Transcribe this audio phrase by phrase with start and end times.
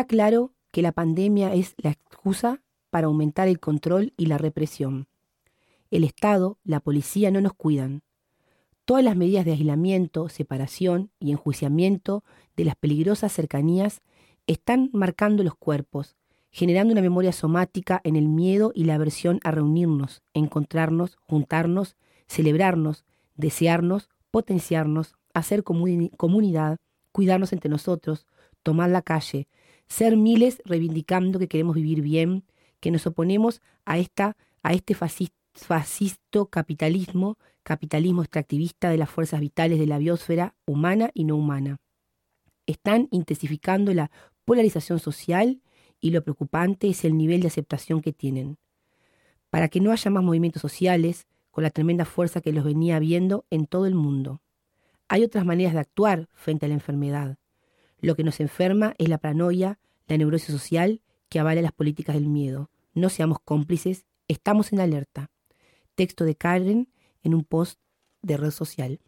[0.00, 5.08] Está claro que la pandemia es la excusa para aumentar el control y la represión.
[5.90, 8.00] El Estado, la policía no nos cuidan.
[8.86, 12.24] Todas las medidas de aislamiento, separación y enjuiciamiento
[12.56, 14.00] de las peligrosas cercanías
[14.46, 16.16] están marcando los cuerpos,
[16.50, 23.04] generando una memoria somática en el miedo y la aversión a reunirnos, encontrarnos, juntarnos, celebrarnos,
[23.34, 26.78] desearnos, potenciarnos, hacer comunidad,
[27.12, 28.26] cuidarnos entre nosotros,
[28.62, 29.46] tomar la calle,
[29.90, 32.44] ser miles reivindicando que queremos vivir bien,
[32.78, 39.78] que nos oponemos a, esta, a este fascisto capitalismo, capitalismo extractivista de las fuerzas vitales
[39.78, 41.78] de la biosfera humana y no humana.
[42.66, 44.10] Están intensificando la
[44.44, 45.60] polarización social
[46.00, 48.58] y lo preocupante es el nivel de aceptación que tienen.
[49.50, 53.44] Para que no haya más movimientos sociales, con la tremenda fuerza que los venía viendo
[53.50, 54.40] en todo el mundo.
[55.08, 57.38] Hay otras maneras de actuar frente a la enfermedad.
[58.00, 62.28] Lo que nos enferma es la paranoia, la neurosis social que avala las políticas del
[62.28, 62.70] miedo.
[62.94, 65.30] No seamos cómplices, estamos en alerta.
[65.94, 66.88] Texto de Karen
[67.22, 67.78] en un post
[68.22, 69.00] de red social.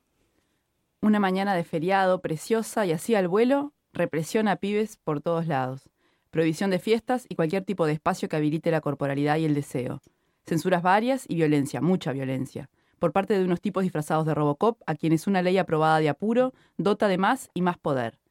[1.01, 5.91] Una mañana de feriado preciosa y así al vuelo, represión a pibes por todos lados.
[6.31, 10.01] Prohibición de fiestas y cualquier tipo de espacio que habilite la corporalidad y el deseo.
[10.47, 14.95] Censuras varias y violencia, mucha violencia, por parte de unos tipos disfrazados de Robocop a
[14.95, 18.22] quienes una ley aprobada de apuro dota de más y más poder.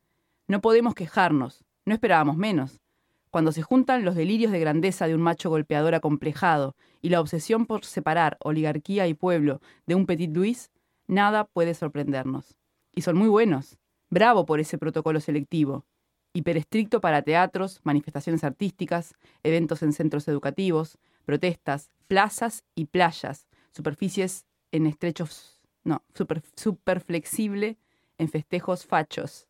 [0.51, 2.81] No podemos quejarnos, no esperábamos menos.
[3.29, 7.65] Cuando se juntan los delirios de grandeza de un macho golpeador acomplejado y la obsesión
[7.65, 10.69] por separar oligarquía y pueblo de un Petit Louis,
[11.07, 12.57] nada puede sorprendernos.
[12.93, 13.77] Y son muy buenos.
[14.09, 15.85] Bravo por ese protocolo selectivo.
[16.33, 19.13] Hiperestricto para teatros, manifestaciones artísticas,
[19.43, 27.77] eventos en centros educativos, protestas, plazas y playas, superficies en estrechos, no, super, super flexible
[28.17, 29.47] en festejos fachos,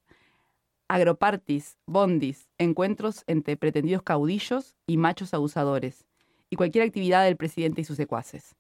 [0.91, 6.05] agropartis, bondis, encuentros entre pretendidos caudillos y machos abusadores,
[6.49, 8.55] y cualquier actividad del presidente y sus secuaces.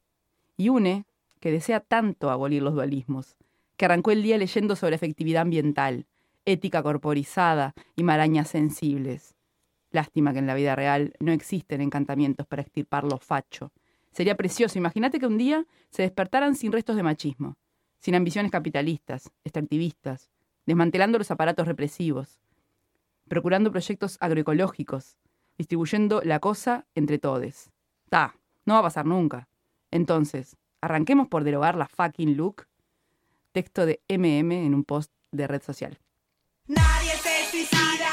[0.55, 1.03] Y une,
[1.41, 3.35] que desea tanto abolir los dualismos,
[3.75, 6.05] que arrancó el día leyendo sobre efectividad ambiental,
[6.45, 9.35] ética corporizada y marañas sensibles.
[9.91, 13.73] Lástima que en la vida real no existen encantamientos para extirpar lo facho.
[14.13, 17.57] Sería precioso, imagínate que un día se despertaran sin restos de machismo,
[17.99, 20.31] sin ambiciones capitalistas, extractivistas,
[20.65, 22.39] desmantelando los aparatos represivos,
[23.27, 25.17] procurando proyectos agroecológicos,
[25.57, 27.71] distribuyendo la cosa entre todes.
[28.09, 28.35] Ta,
[28.65, 29.47] no va a pasar nunca.
[29.91, 32.67] Entonces, arranquemos por derogar la fucking look.
[33.51, 35.99] Texto de MM en un post de red social.
[36.67, 38.10] Nadie se suicida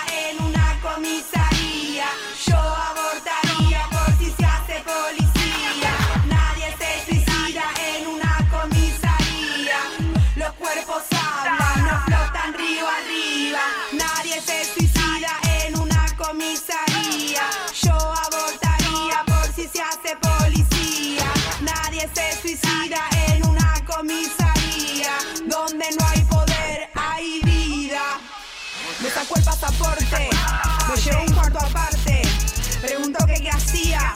[29.43, 30.31] pasaporte,
[30.88, 32.22] me llevó un cuarto aparte.
[32.81, 34.12] Preguntó que qué hacía,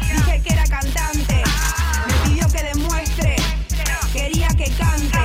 [0.00, 1.42] dije que era cantante.
[2.06, 3.36] Me pidió que demuestre,
[4.12, 5.18] quería que cante.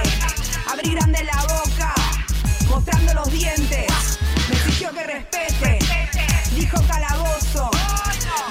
[0.72, 1.94] Abrí grande la boca,
[2.70, 4.20] mostrando los dientes.
[4.50, 5.80] Me exigió que respete,
[6.56, 7.70] dijo calabozo.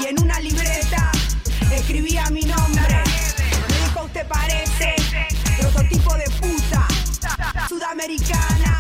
[0.00, 1.10] Y en una libreta
[1.72, 3.02] escribía mi nombre.
[3.69, 4.94] Me dijo usted parece
[5.58, 6.86] prototipo de puta
[7.69, 8.79] sudamericanas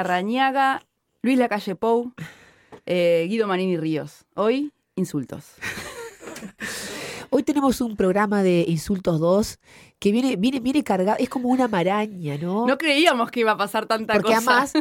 [0.00, 0.82] Larrañaga,
[1.22, 2.12] Luis Lacalle Pou,
[2.84, 4.26] eh, Guido Manini Ríos.
[4.34, 5.54] Hoy, insultos.
[7.30, 9.58] Hoy tenemos un programa de Insultos 2
[9.98, 12.66] que viene, viene, viene cargado, es como una maraña, ¿no?
[12.66, 14.64] No creíamos que iba a pasar tanta Porque cosa.
[14.70, 14.72] además,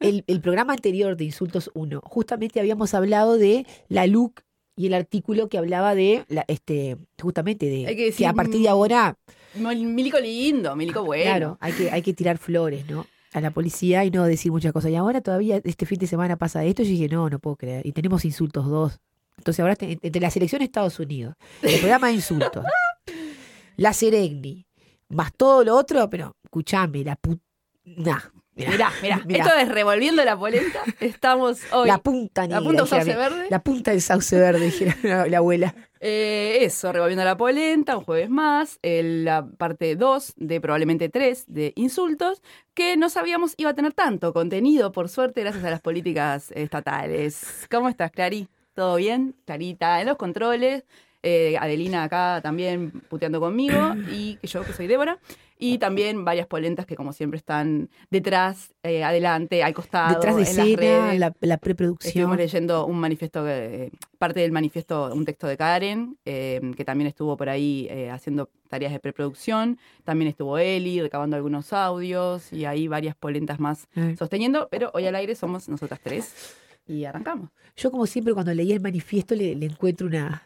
[0.00, 4.40] el, el programa anterior de Insultos 1, justamente habíamos hablado de la LUC
[4.76, 8.62] y el artículo que hablaba de, la, este, justamente de Hay que decir, a partir
[8.62, 9.16] de ahora,
[9.56, 11.22] Mil- Milico lindo, Milico bueno.
[11.24, 13.06] claro, hay que, hay que tirar flores, ¿no?
[13.34, 14.90] A la policía y no decir muchas cosas.
[14.90, 17.56] Y ahora todavía este fin de semana pasa esto y yo dije, no, no puedo
[17.56, 17.84] creer.
[17.86, 18.98] Y tenemos Insultos 2.
[19.38, 22.64] Entonces ahora te- entre la selección de Estados Unidos, el programa de insultos,
[23.76, 24.66] la Seregni,
[25.08, 28.30] más todo lo otro, pero escuchame, la puta...
[28.56, 30.78] Mirá, mirá, esto es revolviendo la polenta.
[31.00, 31.88] Estamos hoy.
[31.88, 33.46] La punta La negra, punta dijera sauce verde.
[33.50, 35.74] La punta del sauce verde, dijera la, la abuela.
[36.06, 41.72] Eh, eso, revolviendo la polenta, un jueves más, la parte 2 de probablemente 3 de
[41.76, 42.42] insultos,
[42.74, 47.66] que no sabíamos iba a tener tanto contenido, por suerte, gracias a las políticas estatales.
[47.70, 48.48] ¿Cómo estás, Clary?
[48.74, 49.34] ¿Todo bien?
[49.46, 50.84] Clarita, en los controles.
[51.22, 55.18] eh, Adelina acá también puteando conmigo, y yo que soy Débora.
[55.56, 60.14] Y también varias polentas que, como siempre, están detrás, eh, adelante, al costado.
[60.14, 61.00] Detrás de en las escena, redes.
[61.04, 62.36] la, la Estuvimos preproducción.
[62.36, 67.36] leyendo un manifiesto, que- parte del manifiesto, un texto de Karen, eh, que también estuvo
[67.36, 69.78] por ahí eh, haciendo tareas de preproducción.
[70.02, 74.16] También estuvo Eli recabando algunos audios y ahí varias polentas más Eh.
[74.18, 74.66] sosteniendo.
[74.72, 76.56] Pero hoy al aire somos nosotras tres
[76.88, 77.50] y arrancamos.
[77.76, 80.42] Yo, como siempre, cuando leí el manifiesto, le, le encuentro una,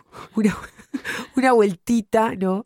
[0.36, 0.56] una,
[1.36, 2.64] una vueltita, ¿no?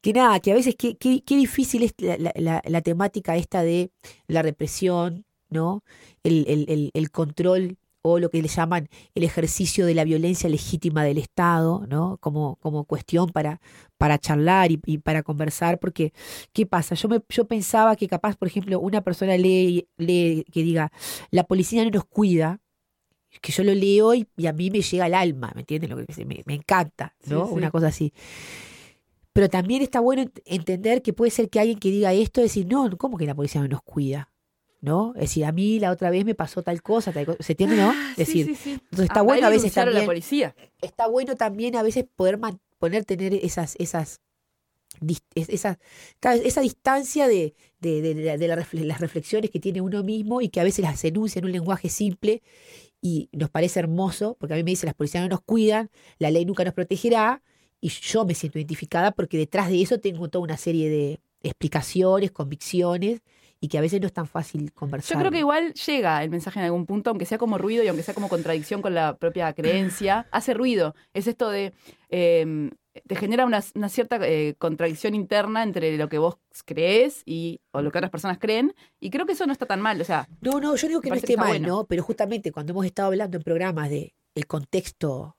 [0.00, 3.36] Que nada, que a veces qué, qué, qué difícil es la, la- la- la temática
[3.36, 3.90] esta de
[4.28, 5.82] la represión, ¿no?
[6.22, 10.48] El, el- el- el control o lo que le llaman el ejercicio de la violencia
[10.48, 12.16] legítima del Estado, ¿no?
[12.18, 13.60] Como, como cuestión para,
[13.98, 16.12] para charlar y, y para conversar, porque,
[16.54, 16.94] ¿qué pasa?
[16.94, 20.90] Yo, me, yo pensaba que capaz, por ejemplo, una persona lee, lee que diga,
[21.30, 22.58] la policía no nos cuida,
[23.42, 25.90] que yo lo leo y, y a mí me llega al alma, ¿me entiendes?
[25.90, 27.44] Lo que me, me encanta, ¿no?
[27.44, 27.54] Sí, sí.
[27.56, 28.12] Una cosa así.
[29.32, 32.66] Pero también está bueno ent- entender que puede ser que alguien que diga esto, decir,
[32.66, 34.32] no, ¿cómo que la policía no nos cuida?
[34.82, 35.12] ¿No?
[35.14, 37.42] Es decir, a mí la otra vez me pasó tal cosa, tal cosa.
[37.42, 37.90] ¿Se entiende, no?
[37.94, 38.70] Ah, Es decir, sí, sí, sí.
[38.72, 40.56] entonces está bueno a veces a la también policía.
[40.80, 42.38] está bueno también a veces poder
[42.78, 44.20] poner, tener esas, esas,
[45.34, 45.78] esa,
[46.22, 50.40] esa distancia de, de, de- de- de la refle- las reflexiones que tiene uno mismo
[50.40, 52.42] y que a veces las enuncia en un lenguaje simple
[53.02, 56.30] y nos parece hermoso, porque a mí me dicen las policías no nos cuidan, la
[56.30, 57.42] ley nunca nos protegerá,
[57.80, 62.30] y yo me siento identificada porque detrás de eso tengo toda una serie de explicaciones,
[62.30, 63.22] convicciones,
[63.62, 65.16] y que a veces no es tan fácil conversar.
[65.16, 67.88] Yo creo que igual llega el mensaje en algún punto, aunque sea como ruido y
[67.88, 70.94] aunque sea como contradicción con la propia creencia, hace ruido.
[71.12, 71.74] Es esto de,
[72.08, 72.70] eh,
[73.06, 77.82] te genera una, una cierta eh, contradicción interna entre lo que vos crees y, o
[77.82, 80.00] lo que otras personas creen, y creo que eso no está tan mal.
[80.00, 81.68] O sea, No, no, yo digo que no que esté mal, bueno.
[81.68, 81.84] ¿no?
[81.84, 85.36] Pero justamente cuando hemos estado hablando en programas de el contexto,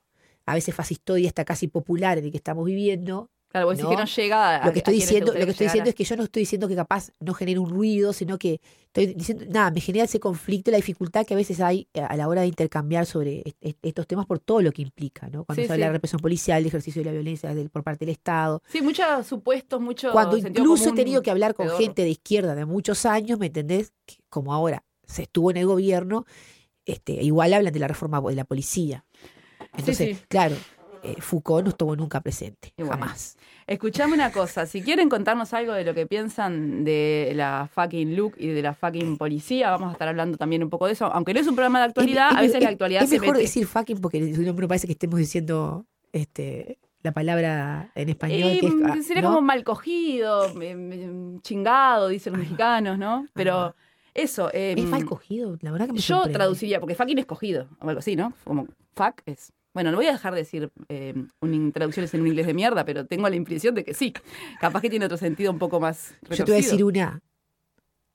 [0.51, 3.97] a veces fascistoide hasta casi popular en el que estamos viviendo, Claro, vos decís que
[3.97, 6.15] no llega a lo que estoy a diciendo, lo que estoy diciendo es que yo
[6.15, 9.81] no estoy diciendo que capaz no genere un ruido, sino que estoy diciendo, nada, me
[9.81, 13.41] genera ese conflicto, la dificultad que a veces hay a la hora de intercambiar sobre
[13.43, 15.43] est- est- estos temas por todo lo que implica, ¿no?
[15.43, 15.93] Cuando Sí, se habla de sí.
[15.97, 19.81] represión policial, de ejercicio de la violencia del- por parte del Estado, Sí, muchos supuestos,
[19.81, 23.47] mucho cuando incluso he tenido que hablar con gente de izquierda de muchos años, ¿me
[23.47, 23.91] entendés?
[24.29, 26.25] Como ahora se estuvo en el gobierno,
[26.85, 29.03] este, igual hablan de la reforma de la policía.
[29.77, 30.23] Entonces, sí.
[30.27, 30.55] claro,
[31.03, 32.91] eh, Foucault no estuvo nunca presente, bueno.
[32.93, 33.37] jamás.
[33.67, 38.33] Escuchame una cosa, si quieren contarnos algo de lo que piensan de la fucking look
[38.37, 41.33] y de la fucking policía, vamos a estar hablando también un poco de eso, aunque
[41.33, 43.19] no es un programa de actualidad, Es- es- a veces es- la actualidad Es se
[43.19, 43.43] mejor mete.
[43.43, 48.57] decir fucking porque si no me parece que estemos diciendo este, la palabra en español.
[48.59, 49.29] Que es, ah, sería ¿no?
[49.29, 53.25] como mal cogido, em, em, chingado, dicen los mexicanos, ¿no?
[53.33, 53.73] Pero
[54.13, 54.51] eso.
[54.51, 55.57] ¿Es em, mal cogido?
[55.61, 58.33] La verdad que me Yo traduciría, porque fucking es cogido, o algo así, ¿no?
[58.43, 59.53] Como fuck es.
[59.73, 62.83] Bueno, no voy a dejar de decir eh, un- traducciones en un inglés de mierda,
[62.85, 64.13] pero tengo la impresión de que sí.
[64.59, 66.13] Capaz que tiene otro sentido un poco más.
[66.29, 66.87] Yo te voy a decir retorcido.
[66.87, 67.21] una.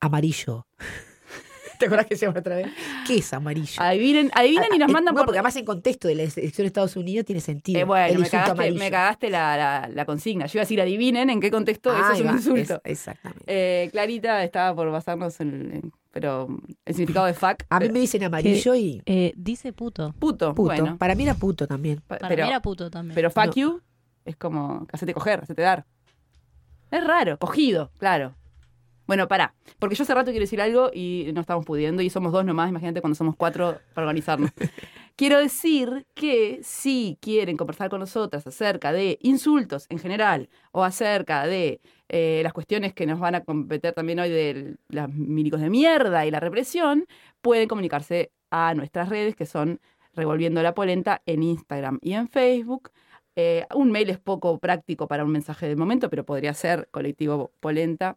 [0.00, 0.66] Amarillo.
[1.78, 2.68] ¿Te acuerdas que se llama otra vez?
[3.06, 3.82] ¿Qué es amarillo?
[3.82, 5.26] Adivinen, adivinen y nos Ah, eh, mandan no, por.
[5.26, 7.78] porque además en contexto de la elección de Estados Unidos tiene sentido.
[7.78, 8.78] Eh, bueno, el me cagaste, amarillo.
[8.78, 10.46] me cagaste la, la- la consigna.
[10.46, 12.75] Yo iba a decir, adivinen en qué contexto eso Ahí es un va, insulto.
[12.84, 13.44] es- exactamente.
[13.46, 16.49] Eh, Clarita estaba por basarnos en, en- pero
[16.87, 17.64] el significado de fuck.
[17.68, 20.14] A mí pero- me dicen amarillo y Eh, dice puto.
[20.18, 20.62] puto, puto.
[20.75, 20.96] bueno.
[20.96, 22.00] Para mí era puto también.
[22.06, 23.14] pa- Para pero, mí era puto también.
[23.14, 23.52] pero fuck No.
[23.52, 23.80] you
[24.25, 25.85] es como hacete coger, hacete dar.
[26.90, 28.35] Es raro, cogido, claro.
[29.06, 32.32] Bueno, pará, porque yo hace rato quiero decir algo y no estamos pudiendo y somos
[32.32, 34.50] dos nomás, imagínate cuando somos cuatro para organizarnos.
[35.16, 41.46] quiero decir que si quieren conversar con nosotras acerca de insultos en general o acerca
[41.46, 45.70] de eh, las cuestiones que nos van a competir también hoy de los milicos de
[45.70, 47.06] mierda y la represión,
[47.40, 49.80] pueden comunicarse a nuestras redes que son
[50.14, 52.90] Revolviendo la Polenta en Instagram y en Facebook.
[53.37, 57.52] Eh, un mail es poco práctico para un mensaje de momento, pero podría ser colectivo
[57.61, 58.16] polenta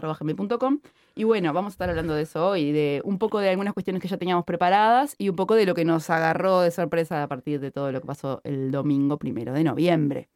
[0.00, 0.80] gmail.com.
[1.14, 4.00] Y bueno, vamos a estar hablando de eso hoy, de un poco de algunas cuestiones
[4.02, 7.28] que ya teníamos preparadas y un poco de lo que nos agarró de sorpresa a
[7.28, 10.28] partir de todo lo que pasó el domingo primero de noviembre.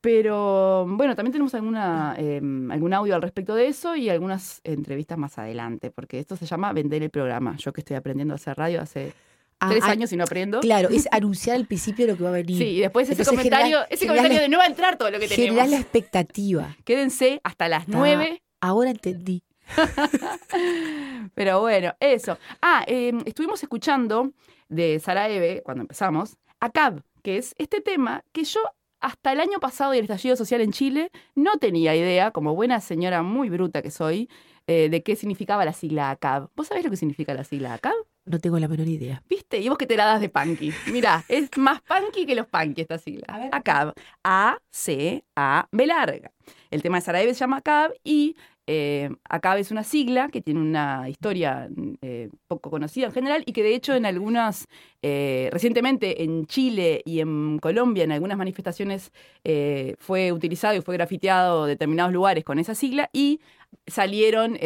[0.00, 2.40] Pero bueno, también tenemos alguna, eh,
[2.70, 6.72] algún audio al respecto de eso y algunas entrevistas más adelante, porque esto se llama
[6.72, 7.56] Vender el programa.
[7.56, 9.12] Yo que estoy aprendiendo a hacer radio hace
[9.60, 10.60] Ah, tres años y no aprendo.
[10.60, 12.58] Claro, es anunciar al principio lo que va a venir.
[12.58, 14.66] Sí, y después ese Entonces, comentario, generás- ese generás comentario la- de no va a
[14.68, 15.70] entrar todo lo que Generar tenemos.
[15.70, 16.76] la expectativa.
[16.84, 17.86] Quédense hasta las Ah.
[17.88, 19.42] nueve Ahora entendí.
[21.34, 22.38] Pero bueno, eso.
[22.62, 24.32] Ah, eh, estuvimos escuchando
[24.68, 28.60] de Sara Eve, cuando empezamos, a CAB, que es este tema que yo
[29.00, 32.80] hasta el año pasado y el estallido social en Chile no tenía idea, como buena
[32.80, 34.28] señora muy bruta que soy,
[34.66, 36.48] eh, de qué significaba la sigla ACAB.
[36.56, 37.94] ¿Vos sabés lo que significa la sigla ACAB?
[38.28, 39.22] No tengo la menor idea.
[39.28, 39.58] ¿Viste?
[39.58, 40.72] Y vos que te la das de punky.
[40.92, 43.24] Mirá, es más punky que los punky esta sigla.
[43.28, 43.48] A ver.
[43.52, 43.94] ACAB.
[44.22, 46.30] A-C-A-B larga.
[46.70, 50.60] El tema de Sarajevo se llama ACAB y eh, ACAB es una sigla que tiene
[50.60, 51.70] una historia
[52.02, 54.66] eh, poco conocida en general y que de hecho en algunas,
[55.00, 59.10] eh, recientemente en Chile y en Colombia, en algunas manifestaciones
[59.42, 63.40] eh, fue utilizado y fue grafiteado determinados lugares con esa sigla y
[63.86, 64.58] salieron...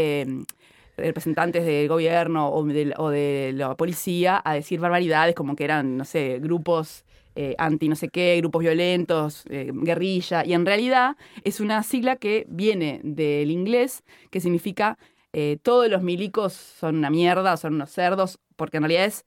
[0.96, 6.38] representantes del gobierno o de, la policía a decir barbaridades como que eran, no sé,
[6.40, 11.82] grupos eh, anti no sé qué, grupos violentos, eh, guerrilla, y en realidad es una
[11.82, 14.99] sigla que viene del inglés, que significa
[15.32, 19.25] eh, todos los milicos son una mierda, son unos cerdos, porque en realidad es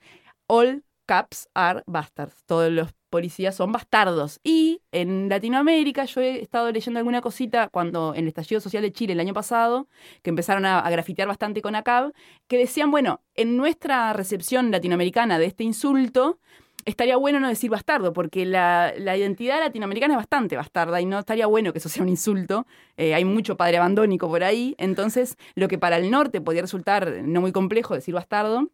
[0.47, 4.39] all caps are bastards, todos los policías son bastardos.
[4.43, 8.91] Y en Latinoamérica yo he estado leyendo alguna cosita cuando en el estallido social de
[8.91, 9.87] Chile el año pasado,
[10.21, 12.13] que empezaron a, grafitear bastante con ACAB,
[12.47, 16.39] que decían, bueno, en nuestra recepción latinoamericana de este insulto,
[16.85, 21.19] estaría bueno no decir bastardo, porque la, la identidad latinoamericana es bastante bastarda y no
[21.19, 22.67] estaría bueno que eso sea un insulto.
[22.97, 24.75] Eh, hay mucho padre abandónico por ahí.
[24.77, 28.69] Entonces, lo que para el norte podría resultar no muy complejo decir bastardo,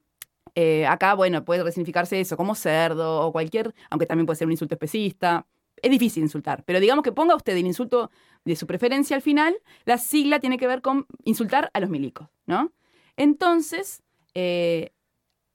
[0.55, 4.51] eh, acá, bueno, puede resignificarse eso como cerdo o cualquier, aunque también puede ser un
[4.51, 5.45] insulto especista.
[5.81, 8.11] Es difícil insultar, pero digamos que ponga usted el insulto
[8.45, 9.55] de su preferencia al final,
[9.85, 12.71] la sigla tiene que ver con insultar a los milicos, ¿no?
[13.17, 14.03] Entonces,
[14.35, 14.91] eh,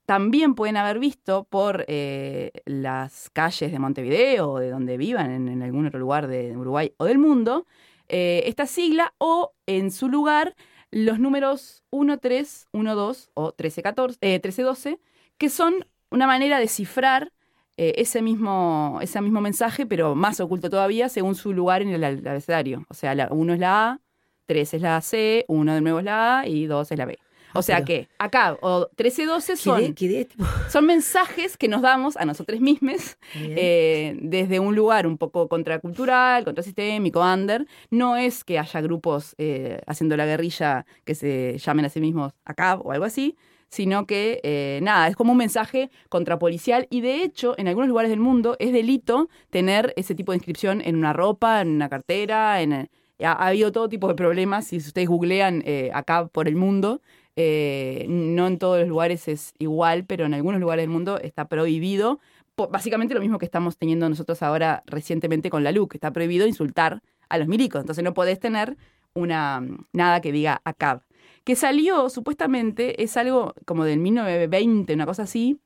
[0.05, 5.63] también pueden haber visto por eh, las calles de Montevideo o de donde vivan, en,
[5.63, 7.67] algún otro lugar de Uruguay o del mundo,
[8.09, 10.55] esta sigla o en su lugar
[10.91, 15.01] los números 1, 3, 1, 2 o 13, 14, eh, 13, 12,
[15.39, 17.33] que son una manera de cifrar
[17.77, 22.05] eh, ese, mismo, ese mismo mensaje, pero más oculto todavía, según su lugar en el
[22.05, 22.87] abecedario.
[22.89, 24.01] O sea, la 1 es la A,
[24.47, 27.19] 3 es la C, 1 de nuevo es la A y 2 es la B.
[27.59, 29.95] O sea pero que acá, o 1312 son,
[30.69, 36.45] son mensajes que nos damos a nosotros mismos eh, desde un lugar un poco contracultural,
[36.45, 37.67] contrasistémico, under.
[37.91, 42.33] No es que haya grupos eh, haciendo la guerrilla que se llamen a sí mismos
[42.45, 43.37] ACAB o algo así,
[43.69, 46.87] sino que, eh, nada, es como un mensaje contrapolicial.
[46.91, 50.81] Y de hecho en algunos lugares del mundo es delito tener ese tipo de inscripción
[50.85, 52.73] en una ropa, en una cartera, en...
[52.73, 52.89] ha,
[53.21, 57.01] ha habido todo tipo de problemas, si ustedes googlean eh, ACAB por el mundo,
[57.37, 61.49] eh, no en todos los lugares es igual, pero en algunos lugares del mundo está
[61.49, 62.19] prohibido.
[62.57, 67.03] Básicamente lo mismo que estamos teniendo nosotros ahora recientemente con la LUC, está prohibido insultar
[67.29, 67.83] a los milicos.
[67.83, 68.77] Entonces no podés tener
[69.15, 69.63] una
[69.93, 71.03] nada que diga ACAB.
[71.45, 75.61] Que salió, supuestamente, es algo como del 1920, una cosa así,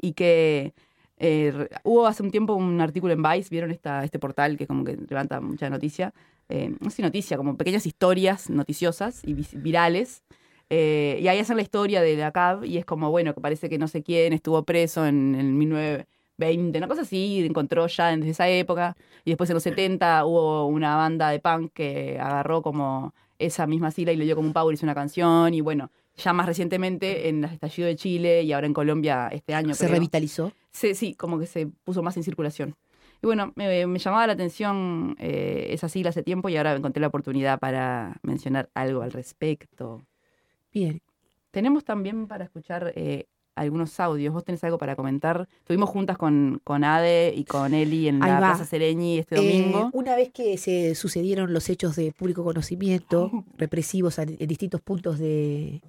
[0.00, 0.74] y que
[1.18, 4.84] eh, hubo hace un tiempo un artículo en Vice, vieron esta, este portal que como
[4.84, 6.12] que levanta mucha noticia,
[6.48, 10.22] eh, no sé noticia, como pequeñas historias noticiosas y virales.
[10.74, 13.68] Eh, y ahí hacen la historia de la CAB y es como, bueno, que parece
[13.68, 18.30] que no sé quién estuvo preso en el 1920, una cosa así, encontró ya desde
[18.30, 18.96] esa época.
[19.24, 23.90] Y después en los 70 hubo una banda de punk que agarró como esa misma
[23.90, 25.52] sigla y le dio como un power, hizo una canción.
[25.52, 29.54] Y bueno, ya más recientemente en el estallido de Chile y ahora en Colombia este
[29.54, 29.74] año.
[29.74, 30.52] Se creo, revitalizó.
[30.70, 32.76] se- sí, como que se puso más en circulación.
[33.22, 37.00] Y bueno, me, me llamaba la atención eh, esa sigla hace tiempo y ahora encontré
[37.00, 40.02] la oportunidad para mencionar algo al respecto.
[40.72, 41.00] Bien.
[41.50, 44.32] Tenemos también para escuchar eh, algunos audios.
[44.32, 45.46] ¿Vos tenés algo para comentar?
[45.58, 48.48] Estuvimos juntas con, con Ade y con Eli en Ahí la va.
[48.50, 49.90] Plaza Sereñi este Eh, domingo.
[49.92, 55.82] una vez que se sucedieron los hechos de público conocimiento represivos en distintos puntos de...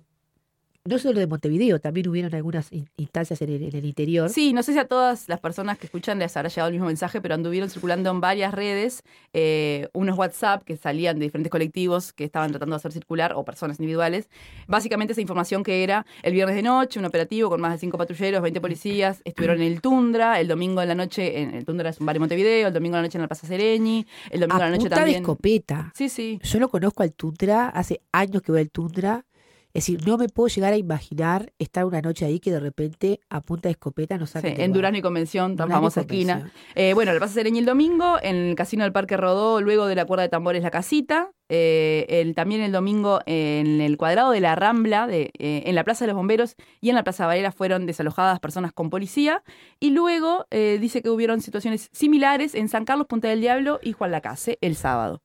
[0.86, 4.30] No solo de Montevideo, también hubieron algunas in- instancias en el, en el interior.
[4.30, 6.88] Sí, no sé si a todas las personas que escuchan les habrá llegado el mismo
[6.88, 12.12] mensaje, pero anduvieron circulando en varias redes eh, unos WhatsApp que salían de diferentes colectivos
[12.12, 14.28] que estaban tratando de hacer circular, o personas individuales.
[14.68, 17.98] Básicamente esa información que era el viernes de noche, un operativo con más de cinco
[17.98, 21.92] patrulleros, 20 policías, estuvieron en el Tundra, el domingo en la noche, en el Tundra
[21.92, 24.42] es un bar en Montevideo, el domingo en la noche en la Plaza Sereñi, el
[24.42, 25.22] domingo a en la noche punta de también.
[25.22, 25.94] escopeta.
[25.96, 26.42] Sí, sí.
[26.44, 29.24] Yo lo conozco al Tundra, hace años que voy al Tundra.
[29.74, 33.20] Es decir, no me puedo llegar a imaginar estar una noche ahí que de repente
[33.30, 34.74] a punta de escopeta nos Sí, saquen del en.
[34.74, 36.52] Durano y Convención, tan famosa esquina.
[36.76, 39.96] Eh, bueno, la Plaza Sereñi el domingo, en el Casino del Parque Rodó, luego de
[39.96, 41.32] la cuerda de tambores La Casita.
[41.50, 45.84] Eh, el, también el domingo en el cuadrado de la Rambla, de, eh, en la
[45.84, 49.44] Plaza de los Bomberos y en la Plaza Varela fueron desalojadas personas con policía.
[49.80, 53.94] Y luego eh, dice que hubieron situaciones similares en San Carlos, Punta del Diablo y
[53.94, 55.24] Juan Lacase el sábado.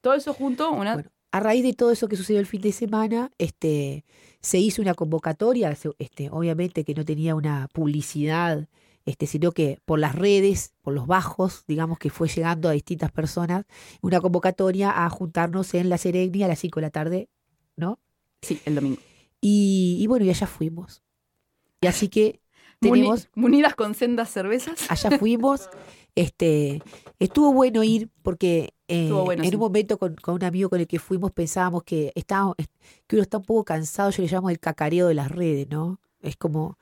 [0.00, 0.94] Todo eso junto, una...
[0.94, 4.06] Bueno, a raíz de todo eso que sucedió el fin de semana, este,
[4.40, 8.68] se hizo una convocatoria, este, obviamente que no tenía una publicidad,
[9.04, 13.12] este, sino que por las redes, por los bajos, digamos que fue llegando a distintas
[13.12, 13.66] personas,
[14.00, 17.28] una convocatoria a juntarnos en la Sereni a las 5 de la tarde,
[17.76, 18.00] ¿no?
[18.40, 18.98] sí, el domingo.
[19.40, 21.02] Y, y bueno, y allá fuimos.
[21.82, 22.40] Y así que
[22.80, 24.90] tenemos, munidas con sendas cervezas.
[24.90, 25.68] allá fuimos,
[26.14, 26.82] este,
[27.18, 29.56] estuvo bueno ir porque eh, bueno, en sí.
[29.56, 32.54] un momento con, con un amigo con el que fuimos pensábamos que estábamos,
[33.06, 36.00] que uno está un poco cansado, yo le llamo el cacareo de las redes, ¿no?
[36.20, 36.78] Es como,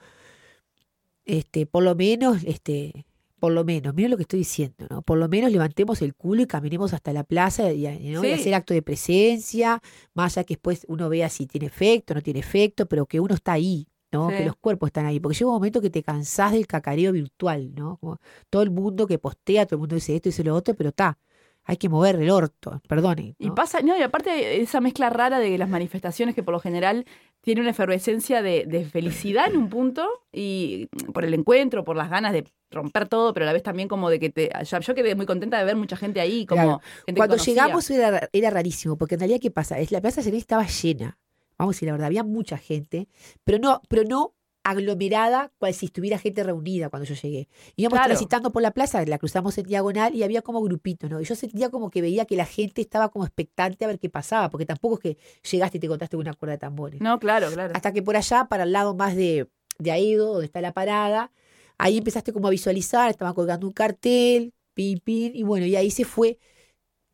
[1.24, 3.06] este, por lo menos, este,
[3.38, 5.02] por lo menos, miren lo que estoy diciendo, ¿no?
[5.02, 8.24] Por lo menos levantemos el culo y caminemos hasta la plaza y, ¿no?
[8.24, 9.82] y hacer acto de presencia,
[10.14, 13.34] más allá que después uno vea si tiene efecto, no tiene efecto, pero que uno
[13.34, 14.30] está ahí, ¿no?
[14.30, 14.36] Sí.
[14.36, 15.20] Que los cuerpos están ahí.
[15.20, 17.96] Porque llega un momento que te cansás del cacareo virtual, ¿no?
[17.98, 20.88] Como todo el mundo que postea, todo el mundo dice esto, dice lo otro, pero
[20.90, 21.18] está.
[21.66, 23.34] Hay que mover el orto, perdonen.
[23.38, 27.06] Y pasa, no, y aparte esa mezcla rara de las manifestaciones que por lo general
[27.40, 32.10] tiene una efervescencia de, de felicidad en un punto, y por el encuentro, por las
[32.10, 34.50] ganas de romper todo, pero a la vez también como de que te.
[34.64, 36.80] Yo, yo quedé muy contenta de ver mucha gente ahí, como Claro.
[37.06, 39.78] gente que Cuando llegamos era, era rarísimo, porque en realidad, ¿qué pasa?
[39.78, 41.18] Es la Plaza Serena estaba llena.
[41.58, 43.08] Vamos a decir la verdad, había mucha gente,
[43.44, 44.34] pero no, pero no
[44.66, 47.48] aglomerada cual si estuviera gente reunida cuando yo llegué.
[47.76, 48.08] Íbamos Claro.
[48.08, 51.20] transitando por la plaza, la cruzamos en diagonal y había como grupitos, ¿no?
[51.20, 54.08] Y yo sentía como que veía que la gente estaba como expectante a ver qué
[54.08, 55.18] pasaba, porque tampoco es que
[55.50, 57.00] llegaste y te contaste con una cuerda de tambores.
[57.02, 57.74] No, claro, claro.
[57.76, 61.30] Hasta que por allá, para el lado más de, de Aedo, donde está la parada,
[61.76, 65.90] ahí empezaste como a visualizar, estaban colgando un cartel, pin, pin, y bueno, y ahí
[65.90, 66.38] se fue,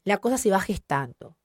[0.05, 1.37] la cosa se va gestando,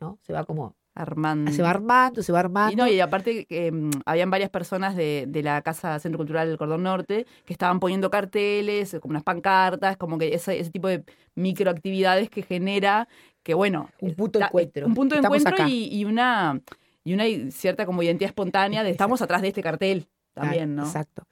[0.00, 0.18] ¿no?
[0.22, 1.50] Se va como, Armando.
[1.52, 2.76] se va armando, se va Y, armando.
[2.76, 6.58] no, y aparte que mm, habían varias personas de, de la Casa Centro Cultural del
[6.58, 11.04] Cordón Norte que estaban poniendo carteles, como unas pancartas, como que ese, ese tipo de
[11.34, 13.08] microactividades que genera
[13.42, 13.88] que, bueno...
[14.00, 14.86] Un punto de encuentro.
[14.86, 16.60] Un punto de Estamos encuentro y, y una,
[17.04, 20.84] y una cierta como identidad espontánea de estamos atrás de este cartel también, ¿no?
[20.84, 21.26] Exacto.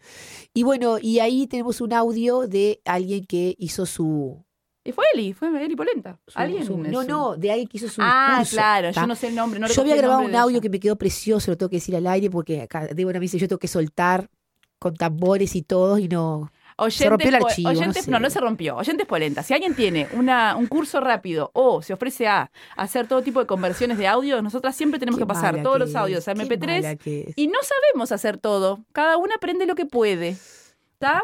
[0.52, 4.44] Y bueno, y ahí tenemos un audio de alguien que hizo su,
[4.82, 6.18] Y fue Eli, fue Eli Polenta.
[6.34, 6.64] ¿Alguien?
[6.64, 9.02] su- no, no, de alguien que hizo su Ah, discurso, claro, ¿tá?
[9.02, 9.60] yo no sé el nombre.
[9.60, 12.06] No yo había grabado un audio que me quedó precioso, lo tengo que decir al
[12.06, 14.30] aire porque acá Débora me dice yo tengo que soltar
[14.78, 16.50] con tambores y todo y no.
[16.78, 18.10] Oyentes, rompió el archivo, no sé.
[18.10, 18.76] no, no se rompió.
[18.76, 19.42] Oyentes polenta.
[19.42, 23.46] Si alguien tiene una, un curso rápido o se ofrece a hacer todo tipo de
[23.46, 26.38] conversiones de audio, nosotras siempre tenemos Qué que pasar todos que los audios a es,
[26.38, 27.34] qué MP3 mala que es.
[27.36, 28.82] y no sabemos hacer todo.
[28.92, 30.30] Cada una aprende lo que puede.
[30.30, 31.22] Está,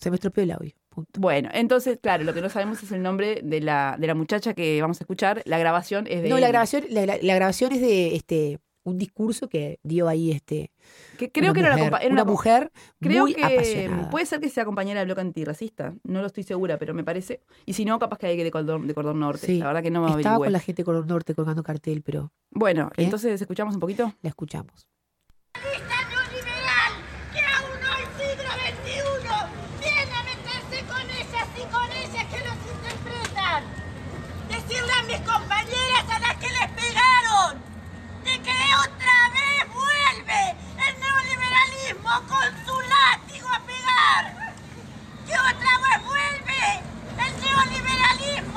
[0.00, 0.72] Se me estropeó el audio.
[0.96, 1.20] Punto.
[1.20, 4.52] Bueno, entonces, claro, lo que no sabemos es el nombre de la, de la muchacha
[4.54, 5.42] que vamos a escuchar.
[5.44, 6.28] La grabación es de.
[6.28, 10.30] No, la grabación, la, la- la grabación es de este un discurso que dio ahí
[10.30, 10.70] este
[11.18, 14.10] Que creo una que era, una una mujer Creo muy que apasionada.
[14.10, 15.92] puede ser que sea compañera del bloque antirracista.
[16.04, 17.40] No lo estoy segura, pero me parece.
[17.64, 19.46] Y si no, capaz que hay que de cordón, de cordón norte.
[19.46, 20.46] Sí, La verdad que no me Estaba averigüé.
[20.46, 23.02] con la gente Color Norte colgando cartel, pero Bueno, ¿Eh?
[23.04, 24.12] entonces escuchamos un poquito.
[24.22, 24.88] la escuchamos.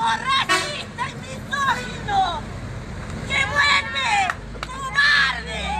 [0.00, 2.40] Neoliberalismo racista y misógino.
[3.28, 4.10] ¡Que vuelve!
[4.66, 5.79] ¡Cobarde!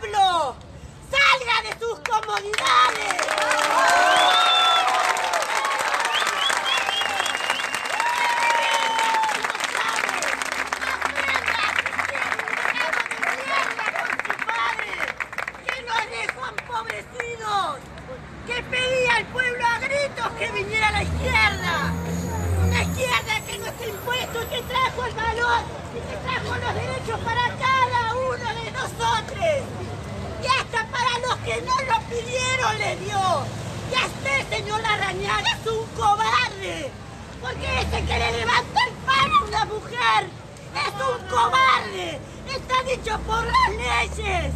[0.00, 0.54] Pueblo,
[1.10, 3.16] salga de sus comodidades.
[15.66, 17.78] que nos dejó empobrecidos,
[18.46, 21.92] que pedía al pueblo a gritos que viniera la izquierda,
[22.64, 25.60] una izquierda que nos ha impuesto y que trajo el valor
[25.94, 29.46] y que trajo los derechos para cada uno de nosotros,
[30.42, 33.44] y hasta para los que no lo pidieron le dio,
[33.90, 36.90] y a usted, señor Larrañaga, es un cobarde,
[37.40, 40.26] porque ese que le levanta el pan a una mujer
[40.74, 44.52] es un cobarde, está dicho por las leyes.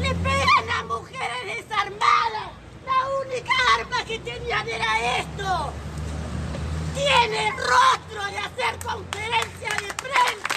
[0.00, 2.50] Le pegan a mujeres desarmadas.
[2.86, 5.72] La única arma que tenían era esto.
[6.94, 10.50] Tiene el rostro de hacer conferencia de prensa.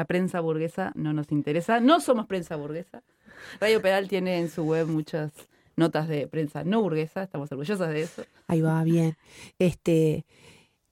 [0.00, 1.78] La prensa burguesa no nos interesa.
[1.78, 3.02] No somos prensa burguesa.
[3.60, 5.30] Radio Pedal tiene en su web muchas
[5.76, 7.22] notas de prensa no burguesa.
[7.22, 8.24] Estamos orgullosas de eso.
[8.46, 9.18] Ahí va, bien.
[9.58, 10.24] Este,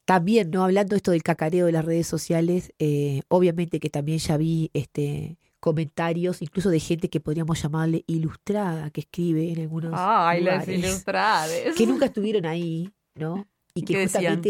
[0.05, 0.63] también, ¿no?
[0.63, 5.39] Hablando esto del cacareo de las redes sociales, eh, obviamente que también ya vi este
[5.59, 10.85] comentarios, incluso de gente que podríamos llamarle ilustrada, que escribe en algunos Ay, las lugares,
[10.85, 11.77] ilustrades.
[11.77, 13.49] que nunca estuvieron ahí, ¿no?
[13.75, 14.43] Y que ¿Qué decían?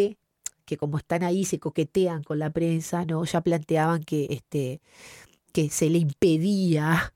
[0.69, 3.25] Que como están ahí se coquetean con la prensa, ¿no?
[3.27, 4.83] Ya planteaban que este
[5.53, 7.15] que se le impedía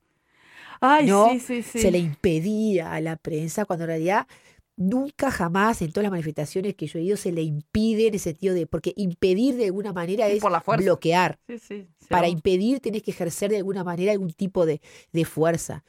[0.81, 1.29] Ay, ¿no?
[1.29, 1.79] sí, sí, sí.
[1.79, 4.27] se le impedía a la prensa, cuando en realidad
[4.75, 8.19] nunca jamás en todas las manifestaciones que yo he ido se le impide en el
[8.19, 11.39] sentido de, porque impedir de alguna manera Sí, es por la bloquear.
[11.47, 11.87] Sí, sí.
[11.99, 14.81] Se Para impedir tenés que ejercer de alguna manera algún tipo de,
[15.13, 15.83] de fuerza.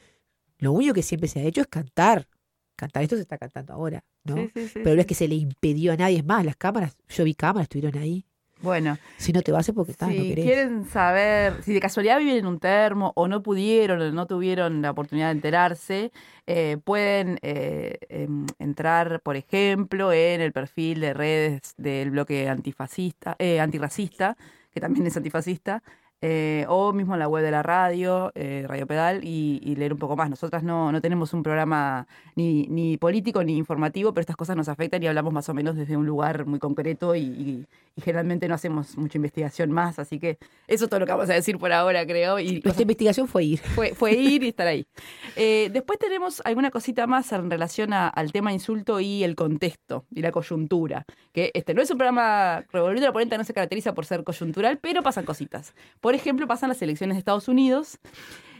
[0.59, 2.27] Lo único que siempre se ha hecho es cantar.
[2.75, 4.35] Cantar, esto se está cantando ahora, ¿no?
[4.35, 6.55] Sí, sí, sí, Pero no es que se le impidió a nadie, es más, las
[6.57, 8.25] cámaras, yo vi cámaras, estuvieron ahí.
[8.61, 10.45] Bueno, Si no te vas es porque está, no si querés.
[10.45, 14.81] quieren saber si de casualidad viven en un termo o no pudieron o no tuvieron
[14.81, 16.11] la oportunidad de enterarse,
[16.47, 23.35] eh, pueden eh, em, entrar, por ejemplo, en el perfil de redes del bloque antifascista,
[23.39, 24.37] eh, antirracista,
[24.71, 25.83] que también es antifascista,
[26.21, 29.93] eh, o mismo en la web de la radio, eh, Radio Pedal, y, y leer
[29.93, 30.29] un poco más.
[30.29, 34.67] Nosotras no, no tenemos un programa ni, ni político ni informativo, pero estas cosas nos
[34.69, 37.65] afectan y hablamos más o menos desde un lugar muy concreto y, y-
[37.97, 41.29] y generalmente no hacemos mucha investigación más, así que eso es todo lo que vamos
[41.29, 42.39] a decir por ahora, creo.
[42.39, 43.59] Y Nuestra investigación fue ir.
[43.59, 44.85] fue, fue ir y estar ahí.
[45.37, 50.05] Eh, después tenemos alguna cosita más en relación a- al tema insulto y el contexto
[50.11, 51.05] y la coyuntura.
[51.33, 54.77] Que este no es un programa revolviendo la polenta, no se caracteriza por ser coyuntural,
[54.79, 55.73] pero pasan cositas.
[56.05, 57.97] Por ejemplo, pasan las elecciones de Estados Unidos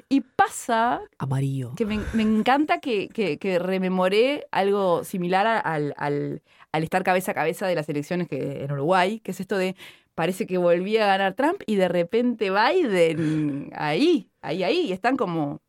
[0.10, 1.74] y pasa Amarillo.
[1.76, 7.34] que me, me encanta que, que- que rememoré algo similar al, al- al estar cabeza
[7.34, 9.76] a cabeza de las elecciones que, en Uruguay, que es esto de
[10.16, 15.16] parece que volvía a ganar Trump y de repente Biden ahí, ahí, ahí, y están
[15.16, 15.62] como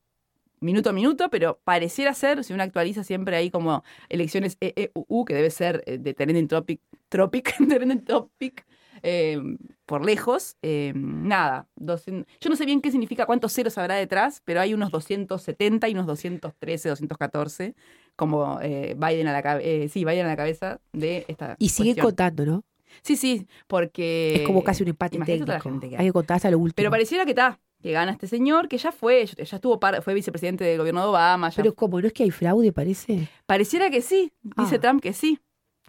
[0.61, 5.35] minuto a minuto, pero pareciera ser, si uno actualiza siempre ahí como elecciones EEUU, que
[5.35, 8.65] debe ser eh, de Trending Topic, Tropic, Trending Topic,
[9.03, 9.39] eh,
[9.85, 14.43] por lejos, eh, nada, 200 yo no sé bien qué significa, cuántos ceros habrá detrás,
[14.45, 17.75] pero hay unos 270 y unos 213, 214,
[18.17, 21.91] como eh, Biden a la cabeza, sí, Biden a la cabeza de esta Y sigue
[21.91, 22.07] cuestión.
[22.07, 22.65] contando, ¿no?
[23.03, 24.37] Sí, sí, porque...
[24.37, 25.61] es como casi un empate toda la técnico.
[25.61, 26.01] gente que hay.
[26.01, 26.07] hay.
[26.09, 26.77] que contar hasta lo último.
[26.77, 30.15] Pero pareciera que está, que gana este señor, que ya fue, ya estuvo, par- fue
[30.15, 33.29] vicepresidente del gobierno de Obama, ya Pero como no es que hay fraude, parece.
[33.45, 34.81] Pareciera que sí, dice Ah.
[34.81, 35.39] Trump que sí,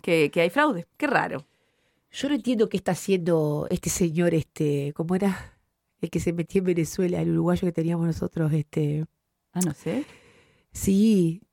[0.02, 0.86] que, que hay fraude.
[0.98, 1.46] Qué raro.
[2.18, 5.54] Yo no entiendo qué está haciendo este señor, este, ¿cómo era?
[6.02, 9.06] El que se metió en Venezuela, el uruguayo que teníamos nosotros, este.
[9.54, 10.04] Ah, no sé.
[10.72, 11.42] Sí.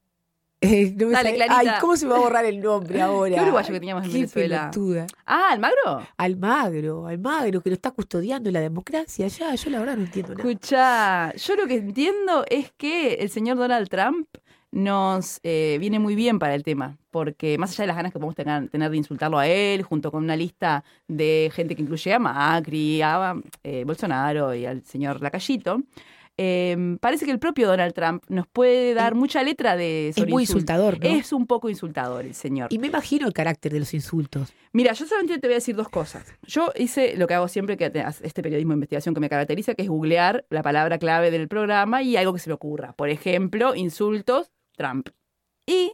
[0.61, 1.47] Eh, no me Dale.
[1.51, 3.35] Ay, ¿cómo se me va a borrar el nombre ahora?
[3.35, 4.71] ¿Qué uruguayo que teníamos en Qué Venezuela?
[4.71, 5.07] pelotuda.
[5.27, 6.09] Ah, Almagro.
[6.17, 9.29] Almagro, Almagro, que lo está custodiando la democracia.
[9.29, 10.49] Ya, yo la verdad no entiendo nada.
[10.49, 14.27] Escucha, yo lo que entiendo es que el señor Donald Trump
[14.75, 18.19] nos eh, viene muy bien para el tema, porque más allá de las ganas que
[18.19, 22.13] podemos tener, tener de insultarlo a él, junto con una lista de gente que incluye
[22.13, 25.81] a Macri, a eh, Bolsonaro y al señor Lacayito,
[26.37, 30.17] eh, parece que el propio Donald Trump nos puede dar Es- mucha letra de Es
[30.17, 30.63] sobre muy insultos.
[30.63, 31.09] insultador, ¿no?
[31.09, 32.73] Es un poco insultador el señor.
[32.73, 34.53] Y me imagino el carácter de los insultos.
[34.73, 36.27] Mira, yo solamente te voy a decir dos cosas.
[36.43, 39.77] Yo hice lo que hago siempre, que te- este periodismo de investigación que me caracteriza,
[39.77, 42.95] que es googlear la palabra clave del programa y algo que se me ocurra.
[42.95, 45.09] Por ejemplo, insultos, Trump.
[45.67, 45.93] Y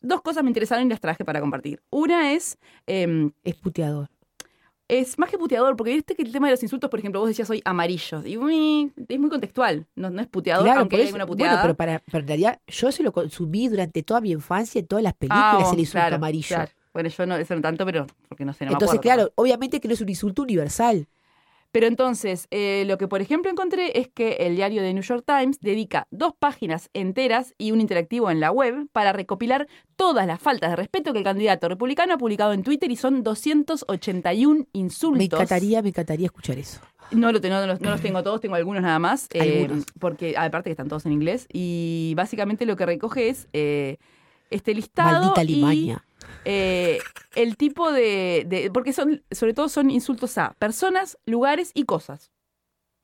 [0.00, 1.82] dos cosas me interesaron y las traje para compartir.
[1.90, 4.08] Una es, em, Es puteador.
[4.88, 7.28] es más que puteador, porque viste que el tema de los insultos, por ejemplo, vos
[7.28, 8.26] decías hoy amarillos.
[8.26, 11.38] Y uy, es muy contextual, no, no es puteador, Claro, aunque hay eso- alguna bueno,
[11.44, 11.62] puteada.
[11.62, 15.04] pero para, pero en realidad yo se lo consumí durante toda mi infancia en todas
[15.04, 16.48] las películas, Ah, el insulto claro, amarillo.
[16.48, 16.70] claro.
[16.92, 19.14] Bueno, yo no, eso no tanto, pero porque no sé, no me Entonces, acuerdo.
[19.16, 21.06] claro, obviamente que no es un insulto universal.
[21.72, 25.24] Pero entonces, eh, lo que por ejemplo encontré es que el diario de New York
[25.26, 30.40] Times dedica dos páginas enteras y un interactivo en la web para recopilar todas las
[30.40, 35.18] faltas de respeto que el candidato republicano ha publicado en Twitter y son 281 insultos.
[35.18, 36.80] Me encantaría, me encantaría escuchar eso.
[37.12, 39.28] No, lo, no, los, no los tengo todos, tengo algunos nada más.
[39.32, 39.84] eh, Algunos.
[39.98, 41.46] porque aparte que están todos en inglés.
[41.52, 43.96] Y básicamente lo que recoge es eh,
[44.50, 45.20] este listado.
[45.34, 46.04] Maldita y, limaña.
[46.44, 47.00] Eh,
[47.34, 52.32] el tipo de, de- Porque son, sobre todo son insultos a personas, lugares y cosas.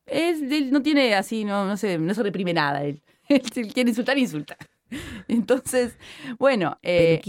[0.06, 2.84] Es, él no tiene así, no, no, se, no se reprime nada.
[2.84, 4.56] Él, Él quiere insultar, insulta.
[5.28, 5.98] Entonces,
[6.38, 7.20] bueno, eh,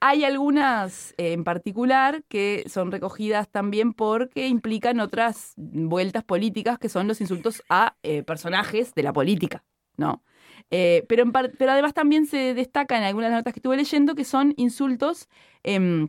[0.00, 6.88] hay algunas eh, en particular que son recogidas también porque implican otras vueltas políticas que
[6.88, 9.64] son los insultos a eh, personajes de la política,
[9.96, 10.22] ¿no?
[10.70, 14.24] Eh, pero, en pero además también se destaca en algunas notas que estuve leyendo que
[14.24, 15.28] son insultos
[15.64, 16.08] em,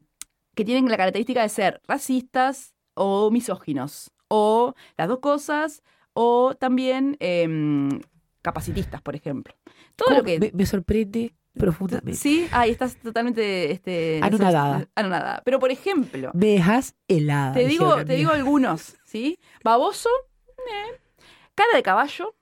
[0.55, 5.81] que tienen la característica de ser racistas o misóginos, o las dos cosas,
[6.13, 8.01] o también em,
[8.41, 9.55] capacitistas, por ejemplo.
[9.95, 10.39] Todo lo que...
[10.39, 12.19] me, me sorprende profundamente.
[12.19, 14.87] Sí, ahí estás totalmente este, Anonadada.
[14.95, 15.41] anonadada.
[15.43, 17.53] Pero, por ejemplo, Me dejas helada.
[17.53, 19.39] te digo, te digo algunos, ¿sí?
[19.63, 20.09] Baboso,
[20.47, 20.99] eh.
[21.55, 22.35] cara de caballo,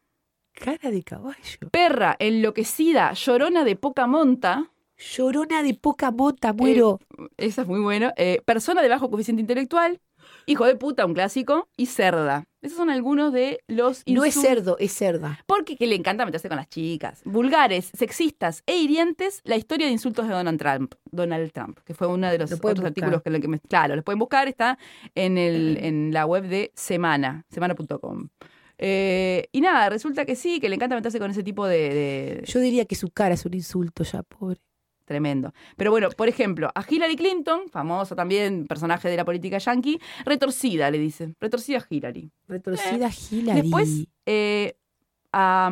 [0.59, 1.37] Cara de caballo.
[1.71, 6.99] perra enloquecida, llorona de poca monta, Llorona de poca mota, muero.
[7.37, 10.01] esa es muy buena, eh, persona de bajo coeficiente intelectual,
[10.45, 12.43] hijo de puta, un clásico, y cerda.
[12.61, 15.39] Esos son algunos de los no es cerdo, es cerda.
[15.47, 17.21] Porque que le encanta meterse con las chicas.
[17.23, 22.07] Vulgares, sexistas e hirientes, la historia de insultos de Donald Trump, Donald Trump, que fue
[22.07, 22.87] uno de los Lo otros buscar.
[22.87, 24.77] artículos que, que me- claro, los pueden buscar, está
[25.15, 28.27] en, el, en la web de Semana, semana.com.
[28.81, 32.43] Eh, y nada, resulta que sí, que le encanta meterse con ese tipo de, de-
[32.45, 34.61] Yo diría que su cara es un insulto ya, pobre.
[35.03, 35.53] Tremendo.
[35.75, 40.89] Pero bueno, por ejemplo, a Hillary Clinton, famosa también, personaje de la política yankee, retorcida,
[40.91, 41.35] le dicen.
[41.39, 42.31] Retorcida Hillary.
[42.47, 43.61] Retorcida Hillary.
[43.61, 44.77] Después, eh,
[45.33, 45.71] a,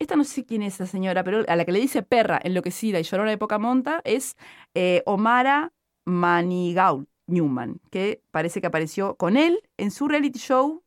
[0.00, 2.98] esta no sé quién es esa señora, pero a la que le dice perra, enloquecida
[2.98, 4.36] y llorona de poca monta es
[4.74, 5.72] eh, Omara
[6.04, 10.81] Manigault Newman, que parece que apareció con él en su reality show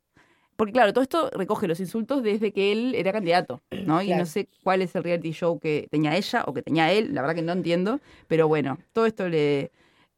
[0.56, 4.02] porque claro, todo esto recoge los insultos desde que él era candidato, ¿no?
[4.02, 4.22] Y Claro.
[4.22, 7.22] no sé cuál es el reality show que tenía ella o que tenía él, la
[7.22, 9.72] verdad que no entiendo, pero bueno, todo esto le...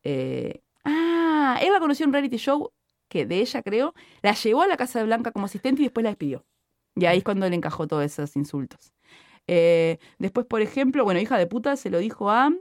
[0.04, 2.71] eh, Ah, él la conoció en un reality show
[3.10, 6.12] que de ella creo, la llevó a la Casa Blanca como asistente y después la
[6.12, 6.45] despidió.
[6.95, 8.93] Y ahí es cuando le encajó todos esos insultos.
[9.47, 12.52] Eh, después, por ejemplo, bueno, hija de puta se lo dijo a...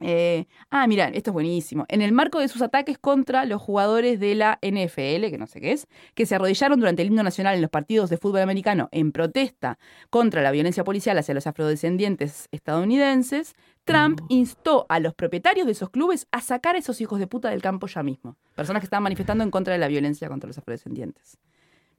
[0.00, 1.84] eh, ah, mira, esto es buenísimo.
[1.88, 5.60] En el marco de sus ataques contra los jugadores de la NFL, que no sé
[5.60, 8.88] qué es, que se arrodillaron durante el himno nacional en los partidos de fútbol americano
[8.92, 9.78] en protesta
[10.10, 15.88] contra la violencia policial hacia los afrodescendientes estadounidenses, Trump instó a los propietarios de esos
[15.90, 18.36] clubes a sacar a esos hijos de puta del campo ya mismo.
[18.54, 21.38] Personas que estaban manifestando en contra de la violencia contra los afrodescendientes.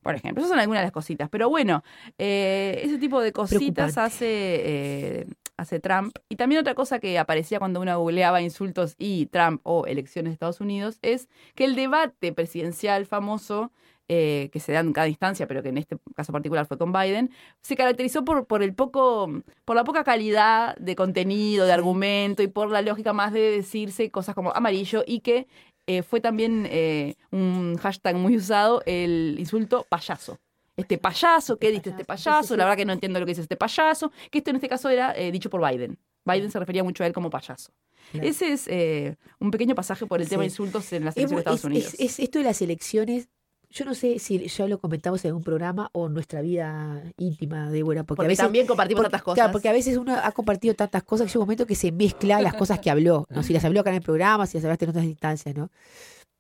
[0.02, 1.30] Por ejemplo, esas son algunas de las cositas.
[1.30, 1.84] Pero bueno,
[2.18, 4.00] eh, ese tipo de cositas Preocupante.
[4.02, 5.26] hace, eh,
[5.60, 6.18] hace Trump.
[6.30, 10.34] Y también otra cosa que aparecía cuando uno googleaba insultos y Trump o elecciones de
[10.34, 13.72] Estados Unidos es que el debate presidencial famoso
[14.12, 16.92] eh, que se da en cada instancia, pero que en este caso particular fue con
[16.92, 17.30] Biden,
[17.62, 19.30] se caracterizó por, por el poco,
[19.66, 24.10] por la poca calidad de contenido, de argumento y por la lógica más de decirse
[24.10, 25.48] cosas como amarillo y que
[25.86, 30.40] eh, fue también eh, un hashtag muy usado el insulto payaso.
[30.80, 32.56] Este payaso, ¿qué dice este payaso?
[32.58, 34.12] La verdad que no entiendo lo que dice este payaso.
[34.32, 35.98] Que esto en este caso era eh, dicho por Biden.
[36.26, 37.72] Biden se refería mucho a él como payaso.
[38.12, 38.28] Claro.
[38.28, 41.32] Ese es eh, un pequeño pasaje por el tema de insultos en las Es, elecciones
[41.32, 41.94] de Estados Unidos.
[41.94, 43.30] es- es- es esto de las elecciones,
[43.72, 47.70] yo no sé si ya lo comentamos en un programa o en nuestra vida íntima,
[47.70, 48.44] Débora, porque, porque a veces...
[48.44, 49.36] también compartimos porque- tantas cosas.
[49.36, 51.92] Claro, porque a veces uno ha compartido tantas cosas que llega un momento que se
[51.92, 53.44] mezcla las cosas que habló, ¿no?
[53.44, 55.70] Si las habló acá en el programa, si las hablaste en otras instancias, ¿no?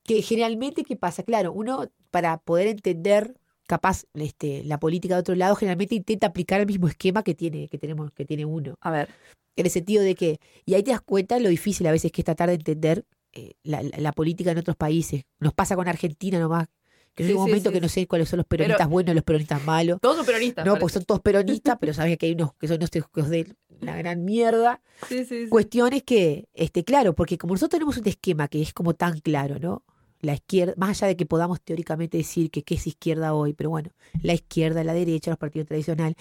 [0.03, 1.21] Que generalmente, ¿qué pasa?
[1.21, 3.35] Claro, uno para poder entender
[3.69, 7.67] capaz este, la política de otro lado, generalmente intenta aplicar el mismo esquema que tiene,
[7.69, 8.75] que tenemos, que tiene uno.
[8.81, 9.09] A ver,
[9.55, 12.21] En el sentido de que, y ahí te das cuenta lo difícil a veces que
[12.21, 15.23] es tratar de entender eh, la, la- la política en otros países.
[15.39, 16.67] Nos pasa con Argentina nomás,
[17.13, 19.11] que Sí, en un sí, momento sí, que no sé cuáles son los peronistas buenos
[19.11, 19.99] y los peronistas malos.
[20.01, 20.65] todos son peronistas.
[20.65, 20.81] No, parece.
[20.81, 24.23] pues son todos peronistas, pero sabes que hay unos que son hijos de la gran
[24.25, 24.81] mierda.
[25.07, 25.49] Sí, sí, sí.
[25.49, 29.59] Cuestiones que, este, claro, porque como nosotros tenemos un esquema que es como tan claro,
[29.59, 29.83] ¿no?
[30.21, 33.69] La izquierda, más allá de que podamos teóricamente decir que qué es izquierda hoy, pero
[33.69, 36.17] bueno, la izquierda, la derecha, los partidos tradicionales,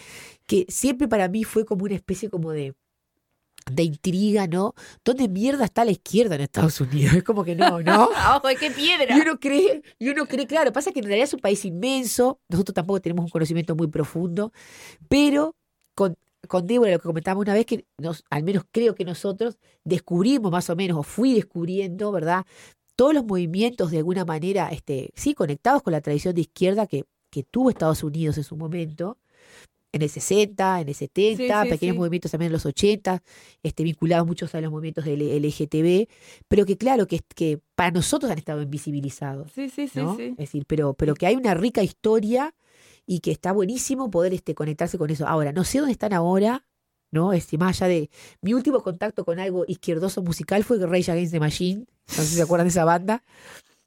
[0.47, 2.75] que siempre para mí fue como una especie como de,
[3.71, 4.75] de intriga, ¿no?
[5.05, 7.15] ¿Dónde mierda está la izquierda en Estados Unidos?
[7.15, 8.09] Es como que no, ¿no?
[8.49, 9.17] De qué piedra.
[9.17, 12.41] Y uno cree, y uno cree, claro, pasa que en realidad es un país inmenso,
[12.49, 14.53] nosotros tampoco tenemos un conocimiento muy profundo,
[15.09, 15.55] pero
[15.95, 19.59] con, con Débora lo que comentábamos una vez, que nos, al menos creo que nosotros
[19.85, 22.47] descubrimos más o menos, o fui descubriendo, ¿verdad?
[22.99, 27.05] Todos los movimientos de alguna manera, este, sí, conectados con la tradición de izquierda que,
[27.31, 29.19] que tuvo Estados Unidos en su momento,
[29.93, 31.99] en el 60, en el 70, Sí, sí, pequeños sí.
[31.99, 33.23] movimientos también en los 80,
[33.63, 36.09] este, vinculados muchos a los movimientos del LGTB,
[36.49, 39.53] pero que claro, que, que para nosotros han estado invisibilizados.
[39.53, 40.17] Sí, sí, sí, ¿no?
[40.17, 40.31] sí.
[40.33, 42.53] Es decir, pero, pero que hay una rica historia
[43.07, 45.25] y que está buenísimo poder este, conectarse con eso.
[45.29, 46.67] Ahora, no sé dónde están ahora,
[47.11, 47.33] ¿no?
[47.33, 48.11] Es decir, más allá de.
[48.41, 51.87] Mi último contacto con algo izquierdoso musical fue Rage Against the Machine.
[52.09, 53.23] No sé si se acuerdan de esa banda.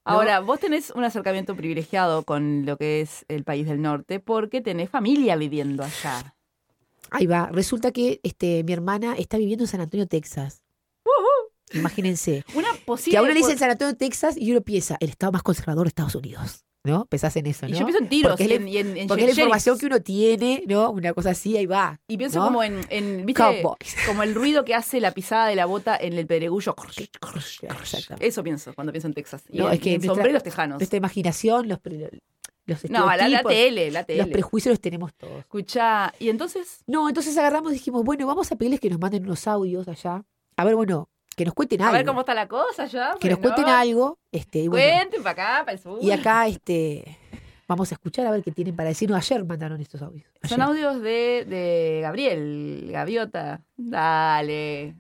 [0.06, 0.14] ¿no?
[0.14, 4.62] Ahora, vos tenés un acercamiento privilegiado con lo que es el país del norte porque
[4.62, 6.36] tenés familia viviendo allá.
[7.12, 7.50] Ahí va.
[7.52, 10.64] Resulta que este, mi hermana está viviendo en San Antonio, Texas.
[11.74, 12.44] Imagínense.
[12.54, 13.12] Una posible.
[13.12, 15.86] Que a uno le dicen San Antonio, Texas, y uno piensa, el estado más conservador
[15.86, 16.66] de Estados Unidos.
[16.84, 17.06] ¿No?
[17.06, 17.78] Pensás en eso, Y ¿no?
[17.80, 19.34] yo pienso en tiros Porque y es la- en, y en- en Porque es la
[19.34, 19.38] sheriffs.
[19.38, 20.90] información que uno tiene, ¿no?
[20.90, 22.00] Una cosa así, ahí va.
[22.08, 22.46] Y pienso ¿no?
[22.46, 23.42] como en, en ¿viste?
[23.44, 23.96] Cowboys.
[24.08, 26.74] Como el ruido que hace la pisada de la bota en el pedregullo.
[28.20, 29.44] Eso pienso cuando pienso en Texas.
[29.50, 30.80] Y No, en, es que y nuestra- sombreros tejanos.
[30.80, 31.80] Nuestra imaginación, los,
[32.66, 34.26] los No, la, la tele, la los tele.
[34.28, 35.40] prejuicios los tenemos todos.
[35.40, 39.24] Escucha, y entonces, No, entonces agarramos y dijimos, bueno, vamos a pedirles que nos manden
[39.24, 40.24] unos audios allá.
[40.58, 41.10] A ver, bueno,
[41.42, 41.98] que nos cuenten a algo.
[41.98, 43.16] ver cómo está la cosa ya.
[43.20, 44.20] que nos cuenten algo.
[44.32, 45.98] Este, y, bueno, Cuenten para acá, para el sur.
[46.00, 47.18] y acá este,
[47.68, 49.18] vamos a escuchar a ver qué tienen para decirnos.
[49.18, 50.28] Ayer mandaron estos audios.
[50.44, 53.62] Son audios de, de Gabriel, Gaviota.
[53.76, 54.96] Dale.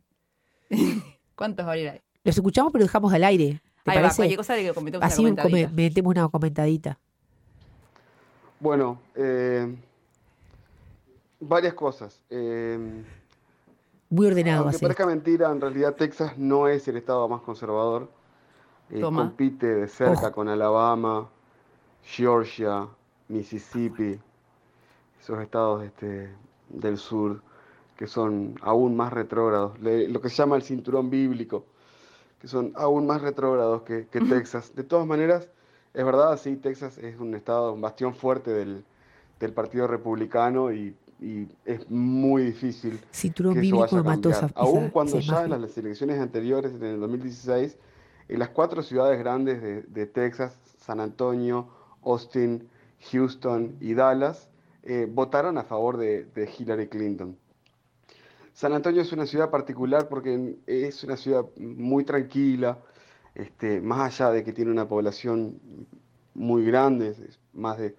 [1.35, 2.01] ¿Cuántos Gabriel hay?
[2.23, 3.61] Los escuchamos, pero dejamos al aire.
[3.83, 4.15] ¿Te Ahí va, parece?
[4.15, 5.69] cualquier cosa le comentamos Así una comentadita.
[5.75, 6.99] metemos una comentadita.
[8.59, 9.75] Bueno, eh,
[11.39, 12.23] varias cosas.
[12.31, 12.79] Eh,
[14.11, 14.79] Muy ordenado aunque así.
[14.79, 18.09] parezca mentira, en realidad Texas no es el estado más conservador.
[18.91, 20.31] Eh, compite de cerca Ojo.
[20.31, 21.29] con Alabama,
[22.03, 22.87] Georgia,
[23.29, 24.19] Mississippi,
[25.21, 26.29] esos estados este,
[26.69, 27.41] del sur
[27.97, 31.65] que son aún más retrógrados, le- lo que se llama el cinturón bíblico,
[32.41, 34.75] que son aún más retrógrados que, que Texas.
[34.75, 35.49] De todas maneras,
[35.93, 38.85] es verdad, sí, Texas es un estado, un bastión fuerte del,
[39.39, 44.51] del Partido Republicano y, y es muy difícil Cinturón que eso vaya a cambiar.
[44.55, 47.77] Aún cuando ya en las elecciones anteriores, en el 2016,
[48.27, 51.69] en las cuatro ciudades grandes de, de Texas, San Antonio,
[52.03, 52.67] Austin,
[53.11, 54.49] Houston y Dallas,
[54.83, 57.37] eh, votaron a favor de, de Hillary Clinton.
[58.53, 62.79] San Antonio es una ciudad particular porque es una ciudad muy tranquila,
[63.35, 65.59] este, más allá de que tiene una población
[66.33, 67.95] muy grande, es más de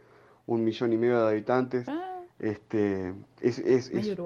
[0.46, 2.11] un millón y medio de habitantes, Ah,
[2.42, 4.18] este, es, es- es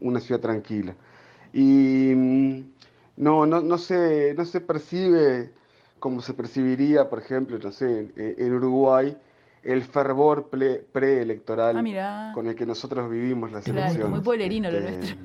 [0.00, 0.96] una ciudad tranquila.
[1.52, 2.62] Y mm,
[3.18, 5.52] no, no, no se, no se percibe
[6.00, 9.16] como se percibiría, por ejemplo, no sé, en, en Uruguay,
[9.62, 14.10] el fervor preelectoral Ah, con el que nosotros vivimos las Claro, elecciones.
[14.10, 15.16] muy pueblerino lo Este, nuestro.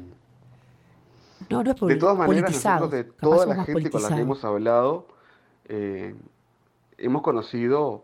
[1.50, 4.44] No, no es de todas maneras, nosotros de toda la gente con la que hemos
[4.46, 5.08] hablado,
[5.66, 6.16] eh,
[6.98, 8.04] hemos conocido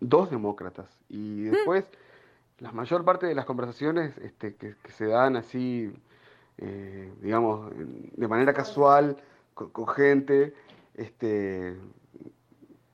[0.00, 0.86] dos demócratas.
[1.08, 1.16] Y
[1.50, 1.56] Mm.
[2.58, 5.92] La mayor parte de las conversaciones este, que, que se dan así,
[6.58, 9.16] eh, digamos, de manera casual,
[9.54, 10.54] con, con gente,
[10.94, 11.76] este,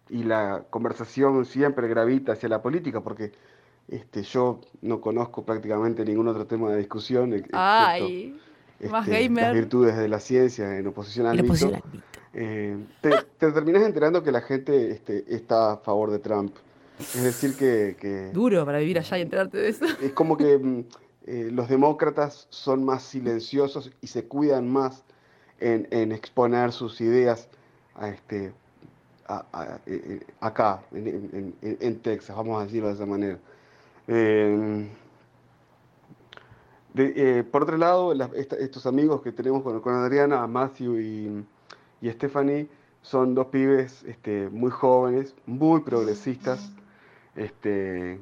[0.09, 3.33] y la conversación siempre gravita hacia la política, porque
[3.89, 8.39] este, yo no conozco prácticamente ningún otro tema de discusión, excepto Ay,
[8.91, 9.45] más este, gamer.
[9.45, 11.73] las virtudes de la ciencia en oposición al mito.
[12.33, 16.55] eh, te, te terminas enterando que la gente este, está a favor de Trump.
[16.99, 19.85] Es decir, que, que Duro para vivir allá y enterarte de eso.
[20.03, 20.85] es como que mm,
[21.27, 25.05] eh, los demócratas son más silenciosos y se cuidan más
[25.61, 27.49] en, en exponer sus ideas
[27.95, 28.53] a este,
[29.27, 33.07] a- a- eh, eh, acá, en, en- en- en Texas, vamos a decirlo de esa
[33.07, 33.39] manera.
[34.09, 34.89] Eh,
[36.95, 40.99] de- eh, por otro lado, la- esta- estos amigos que tenemos con, con Adriana, Matthew
[41.01, 41.45] y,
[42.01, 42.69] y Stephanie,
[43.03, 46.73] son dos pibes este, muy jóvenes, muy progresistas,
[47.39, 48.19] este,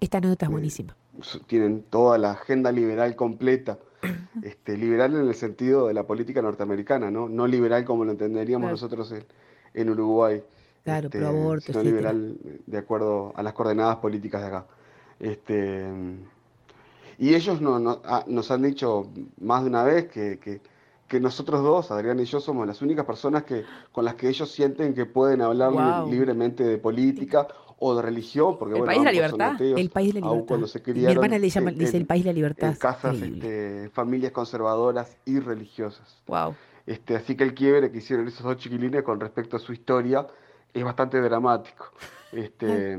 [0.00, 0.96] Esta anécdota es Eh, buenísima.
[1.46, 3.78] tienen toda la agenda liberal completa.
[4.42, 7.28] Este, liberal en el sentido de la política norteamericana, ¿no?
[7.28, 8.74] No liberal como lo entenderíamos Claro.
[8.74, 9.24] nosotros en,
[9.74, 10.42] en Uruguay.
[10.84, 12.12] Claro, este, pro aborto, sino etcétera.
[12.12, 14.66] liberal de acuerdo a las coordenadas políticas de acá.
[15.18, 15.86] Este,
[17.18, 19.08] y ellos no- no- ah, nos han dicho
[19.40, 20.60] más de una vez que, que-
[21.10, 24.48] que nosotros dos, Adrián y yo, somos las únicas personas que, con las que ellos
[24.48, 25.72] sienten que pueden hablar
[26.06, 27.48] libremente de política
[27.80, 29.54] o de religión, porque El bueno, país de la libertad.
[29.56, 30.48] ateos, El país de la aun libertad.
[30.48, 32.68] cuando se Mi criaron hermana le llama, en- dice el país de la libertad.
[32.70, 36.22] en casas, este, familias conservadoras y religiosas.
[36.28, 36.54] Wow.
[36.86, 40.26] Este, así que el quiebre que hicieron esos dos chiquilines con respecto a su historia
[40.72, 41.86] es bastante dramático.
[42.32, 42.96] Este,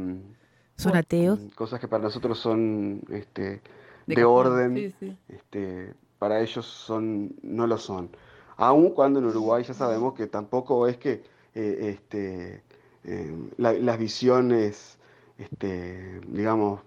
[0.75, 1.39] Son ateos.
[1.55, 3.61] cosas que para nosotros son este,
[4.05, 5.17] de, orden, Sí, sí.
[5.29, 8.11] este, para ellos son, no lo son.
[8.57, 11.23] Aun cuando en Uruguay ya sabemos que tampoco es que
[11.55, 12.61] eh, este,
[13.57, 14.99] la- las visiones,
[15.39, 16.81] este, digamos,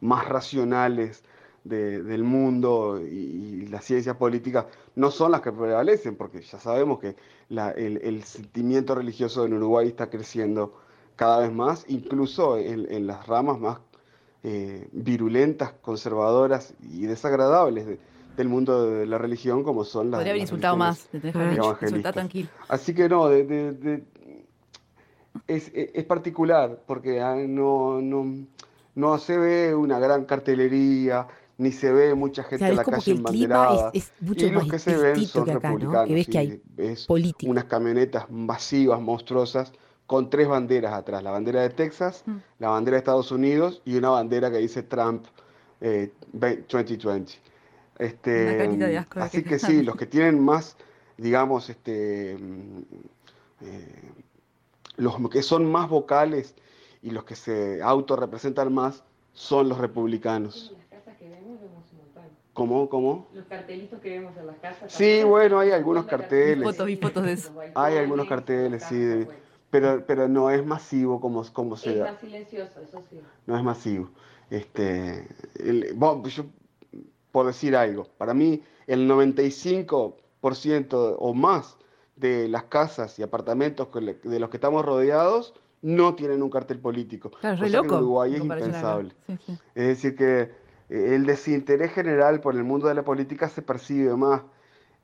[0.00, 1.22] más racionales
[1.64, 3.12] de- del mundo y,
[3.64, 7.14] y la ciencia política no son las que prevalecen, porque ya sabemos que
[7.50, 10.72] el, sentimiento religioso en Uruguay está creciendo
[11.14, 13.80] cada vez más, incluso en, las ramas más
[14.44, 17.98] eh, virulentas, conservadoras y desagradables de-
[18.38, 21.06] del mundo de la religión, como son las Podría haber las insultado más.
[21.08, 21.32] Te.
[21.82, 22.48] Insultá tranquilo.
[22.68, 24.04] Así que no, de- de- de-
[25.46, 28.46] es, es- es particular, porque ah, no, no,
[28.94, 31.26] no se ve una gran cartelería,
[31.58, 33.90] ni se ve mucha gente Claro, en la calle embanderada.
[33.92, 35.74] es, es mucho y los que se ven son que acá, ¿no?
[35.76, 36.08] republicanos.
[36.08, 37.50] Que ves que hay es políticos.
[37.50, 39.72] unas camionetas masivas, monstruosas,
[40.06, 41.22] con tres banderas atrás.
[41.22, 42.36] La bandera de Texas, Mm.
[42.60, 45.24] la bandera de Estados Unidos y una bandera que dice Trump
[45.80, 47.34] eh, 2020.
[47.98, 50.76] Este, Una carita de asco de así que- que sí, los que tienen más,
[51.16, 52.82] digamos, este, mm,
[53.62, 54.02] eh,
[54.96, 56.54] los que son más vocales
[57.02, 60.74] y los que se autorrepresentan más son los republicanos.
[60.76, 62.24] Las casas que vemos vemos un montón.
[62.52, 62.88] ¿Cómo?
[62.88, 63.28] ¿Cómo?
[63.34, 64.92] Los cartelitos que vemos en las casas.
[64.92, 66.62] Sí, bueno, hay algunos carteles.
[66.64, 67.52] Fotos, vi fotos de eso.
[67.52, 69.48] Los Hay algunos carteles, sí, de- bueno.
[69.70, 72.12] Pero, pero no es masivo como, como se Es da.
[72.12, 73.20] más silencioso, eso sí.
[73.46, 74.08] no es masivo.
[74.48, 75.28] Este,
[75.58, 76.46] el- bueno, yo,
[77.38, 81.76] por decir algo, para mí el 95% o más
[82.16, 87.30] de las casas y apartamentos de los que estamos rodeados no tienen un cartel político.
[87.30, 87.96] Claro, es re que en loco.
[87.98, 89.14] Uruguay es impensable.
[89.28, 89.58] Sí, sí.
[89.76, 90.40] Es decir, que
[90.88, 94.42] eh, el desinterés general por el mundo de la política se percibe más,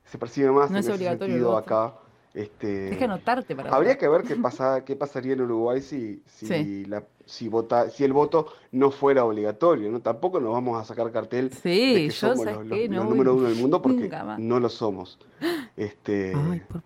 [0.03, 1.95] se percibe más No en es ese sentido acá.
[2.33, 6.21] Este, Tienes que anotarte para Habría que ver qué pasa, qué pasaría en Uruguay si,
[6.25, 6.85] si, Sí.
[6.85, 9.99] la, si, vota, si el voto no fuera obligatorio, ¿no?
[9.99, 13.09] Tampoco nos vamos a sacar cartel Sí, de que yo, somos ¿sabes los, No los
[13.09, 15.17] número uno del mundo porque no lo somos.
[15.77, 16.81] Este, Ay, por-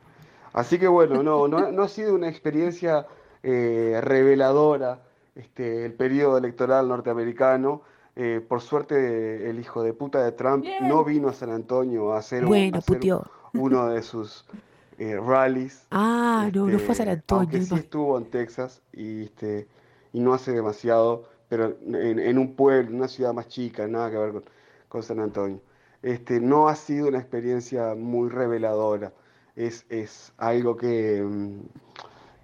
[0.54, 3.06] así que bueno, no, no, no ha sido una experiencia
[3.44, 5.00] eh, reveladora
[5.36, 7.82] este, el periodo electoral norteamericano.
[8.16, 10.88] Eh, por suerte el hijo de puta de Trump Bien.
[10.90, 13.26] no vino a San Antonio a hacer, Bueno, a hacer puteó.
[13.54, 14.44] uno de sus
[14.98, 15.86] eh, rallies.
[15.92, 17.42] Ah, no, no fue a San Este, Antonio.
[17.44, 19.68] Aunque sí estuvo en Texas y, este,
[20.14, 24.10] y no hace demasiado, pero en, en un pueblo, en una ciudad más chica, nada
[24.12, 24.43] que ver con,
[24.88, 25.62] con San Antonio.
[26.01, 29.14] Este, no ha sido una experiencia muy reveladora.
[29.55, 31.60] Es, es algo que mm,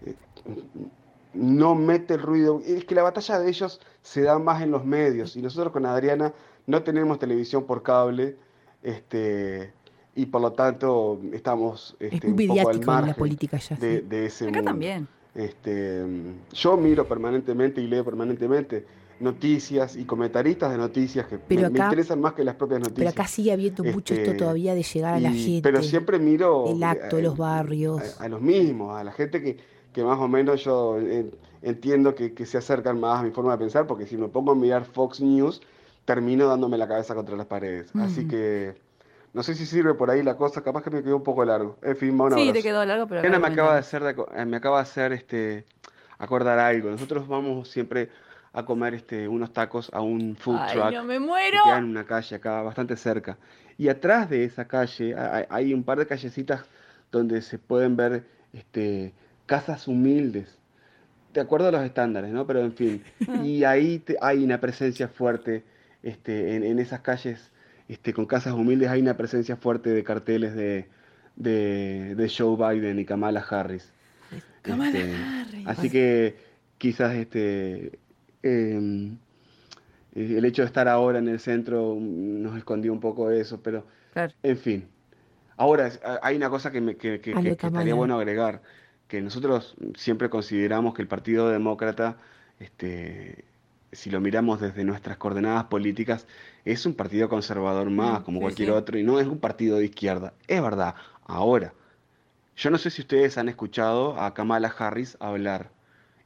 [0.06, 0.16] eh,
[1.34, 2.62] no mete el ruido.
[2.66, 5.86] Es que la batalla de ellos se da más en los medios y nosotros con
[5.86, 6.34] Adriana
[6.68, 8.38] no tenemos televisión por cable
[8.84, 9.74] este,
[10.16, 13.76] y por lo tanto estamos Es este, un poco al la política ya.
[13.76, 14.06] de, sí.
[14.08, 14.72] de ese Acá mundo.
[14.72, 15.08] también.
[15.36, 16.04] Este,
[16.54, 18.86] yo miro permanentemente y leo permanentemente
[19.20, 23.14] noticias y comentaristas de noticias que Pero me, interesan más que las propias Pero noticias.
[23.14, 25.62] acá sigue habiendo mucho esto Este, todavía de llegar a la gente.
[25.62, 28.20] Pero siempre miro el acto, eh, los barrios.
[28.20, 29.58] A, a los mismos, a la gente que,
[29.94, 31.32] que más o menos yo eh,
[31.62, 34.52] entiendo que, que se acercan más a mi forma de pensar, porque si me pongo
[34.52, 35.62] a mirar Fox News,
[36.06, 37.92] termino dándome la cabeza contra las paredes.
[37.96, 38.30] Así Ujú.
[38.30, 38.76] que
[39.36, 41.78] no sé si sirve por ahí la cosa, capaz que me quedó un poco largo.
[41.84, 44.04] En fin, un Sí, te quedó largo, pero Elena me acaba de hacer,
[44.36, 45.66] eh, me acaba de hacer este,
[46.18, 46.90] acordar algo.
[46.90, 48.10] Nosotros vamos siempre
[48.54, 51.60] a comer este, unos tacos a un food Ay, truck no me que muero.
[51.64, 53.38] queda en una calle acá bastante cerca.
[53.78, 56.64] Y atrás de esa calle ha- hay, hay un par de callecitas
[57.12, 58.24] donde se pueden ver
[58.54, 59.14] este,
[59.46, 60.58] casas humildes,
[61.34, 62.48] de acuerdo a los estándares, ¿no?
[62.48, 63.04] Pero en fin,
[63.44, 65.64] y ahí te- hay una presencia fuerte
[66.04, 67.52] este, en, en esas calles
[67.88, 70.88] este, con casas humildes, hay una presencia fuerte de carteles de,
[71.36, 73.92] de, de Joe Biden y Kamala Harris.
[74.62, 75.68] Kamala Este, Harris.
[75.68, 76.36] Así que
[76.78, 78.00] quizás este,
[78.44, 79.18] em,
[80.16, 83.86] eh, el hecho de estar ahora en el centro nos escondió un poco eso, pero
[84.14, 84.34] Claro.
[84.44, 84.88] en fin.
[85.58, 85.90] Ahora,
[86.22, 88.62] hay una cosa que, me, que, que- A lo que- estaría bueno agregar,
[89.08, 92.18] que nosotros siempre consideramos que el Partido Demócrata,
[92.60, 93.46] este,
[93.96, 96.28] si lo miramos desde nuestras coordenadas políticas,
[96.64, 98.74] es un partido conservador más, como sí, cualquier sí.
[98.76, 100.34] otro, y no es un partido de izquierda.
[100.48, 100.96] Es verdad.
[101.26, 101.74] Ahora,
[102.56, 105.72] yo no sé si ustedes han escuchado a Kamala Harris hablar.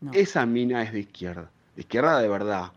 [0.02, 0.12] No.
[0.14, 1.50] Esa mina es de izquierda.
[1.76, 2.72] De izquierda de verdad.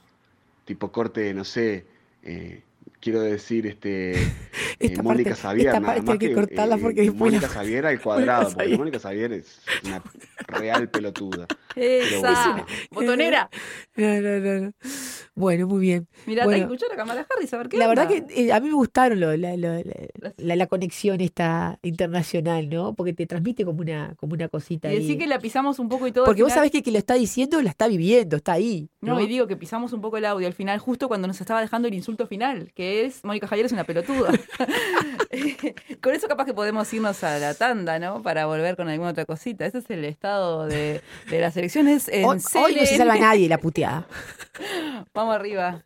[0.64, 1.86] Tipo corte, no sé,
[2.22, 2.62] eh,
[3.02, 4.12] quiero decir, este,
[4.80, 7.86] eh, Mónica Xavier, esta nada parte más hay que cortarla porque después Mónica la- Xavier
[7.86, 8.78] al cuadrado, porque Xavier.
[8.78, 10.02] Mónica Xavier es una
[10.46, 11.46] real pelotuda.
[11.74, 12.20] Esa.
[12.52, 12.66] bueno.
[12.90, 13.50] Botonera.
[13.96, 14.72] No, no, no, no.
[15.34, 16.06] Bueno, muy bien.
[16.26, 16.58] Mirá, Bueno.
[16.58, 18.74] te escuchar a Kamala Harris a ver qué La verdad que eh, a mí me
[18.74, 22.94] gustaron lo- la, lo- la- la- la conexión esta internacional, ¿no?
[22.94, 25.18] Porque te transmite como una, como una cosita Y decir ahí.
[25.18, 26.26] que la pisamos un poco y todo.
[26.26, 28.90] Porque vos sabés que que lo está diciendo la está viviendo, está ahí.
[29.00, 29.20] No, ¿no?
[29.20, 31.88] y digo que pisamos un poco el audio al final, justo cuando nos estaba dejando
[31.88, 34.30] el insulto final, que es Mónica Javier es una pelotuda.
[36.00, 38.22] con eso capaz que podemos irnos a la tanda, ¿no?
[38.22, 39.66] Para volver con alguna otra cosita.
[39.66, 43.48] Ese es el estado de, de las elecciones en Hoy, hoy no se salva nadie
[43.48, 44.06] la puteada.
[45.14, 45.84] Vamos arriba.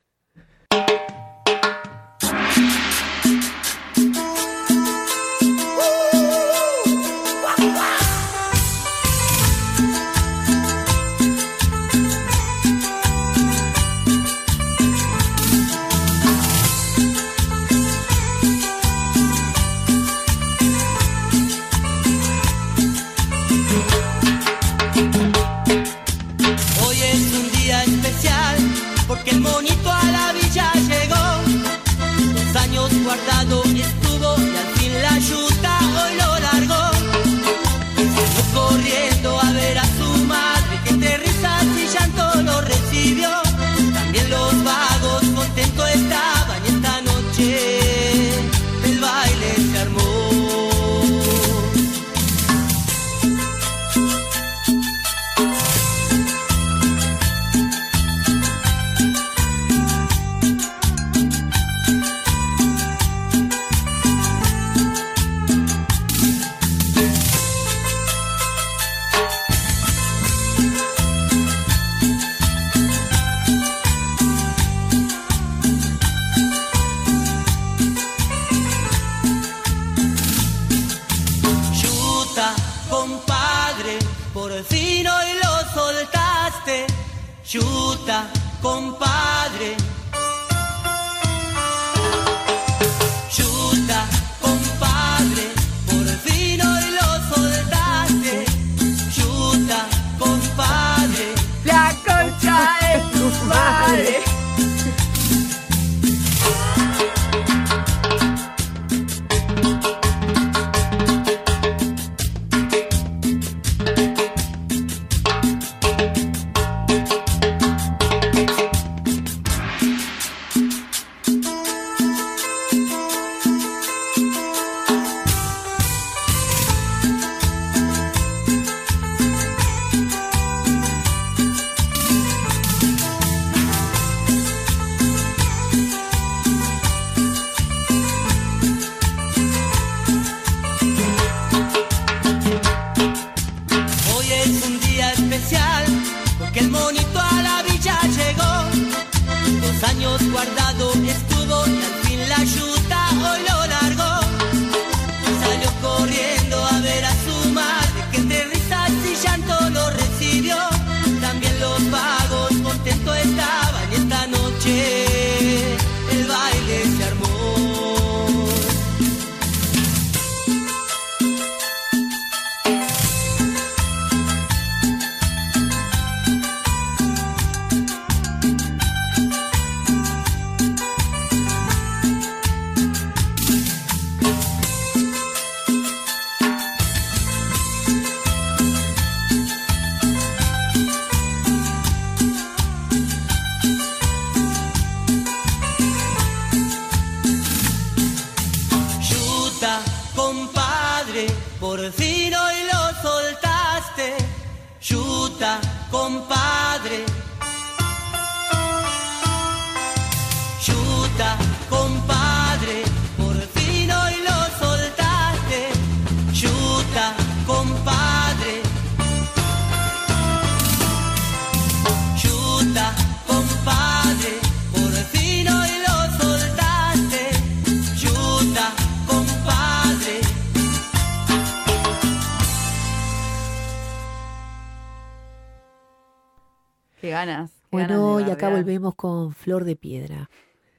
[239.47, 240.29] Flor de Piedra.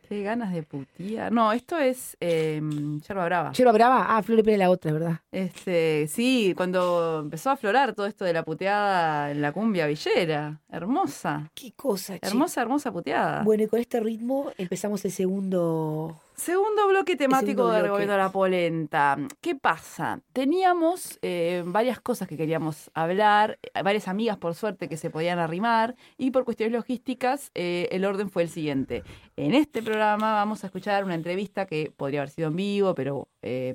[0.10, 1.32] Qué ganas de putear.
[1.32, 2.62] No, esto es eh,
[3.08, 3.54] yerba brava.
[3.54, 4.06] ¿Yerba brava?
[4.10, 5.20] Ah, Flor de Piedra es la otra, ¿verdad?
[5.32, 10.60] Este, sí, cuando empezó a aflorar todo esto de la puteada en la cumbia villera.
[10.70, 11.50] Hermosa.
[11.56, 12.28] Qué cosa, che.
[12.28, 13.44] Hermosa, hermosa puteada.
[13.44, 16.20] Bueno, y con este ritmo empezamos el segundo.
[16.48, 17.88] Segundo bloque temático segundo de bloque.
[17.88, 19.18] Revolviendo la Polenta.
[19.42, 20.22] ¿Qué pasa?
[20.34, 25.40] Teníamos eh, varias cosas que queríamos hablar, eh, varias amigas por suerte que se podían
[25.40, 29.04] arrimar y por cuestiones logísticas eh, el orden fue el siguiente.
[29.36, 33.28] En este programa vamos a escuchar una entrevista que podría haber sido en vivo, pero
[33.42, 33.74] eh,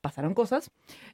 [0.00, 0.70] pasaron cosas.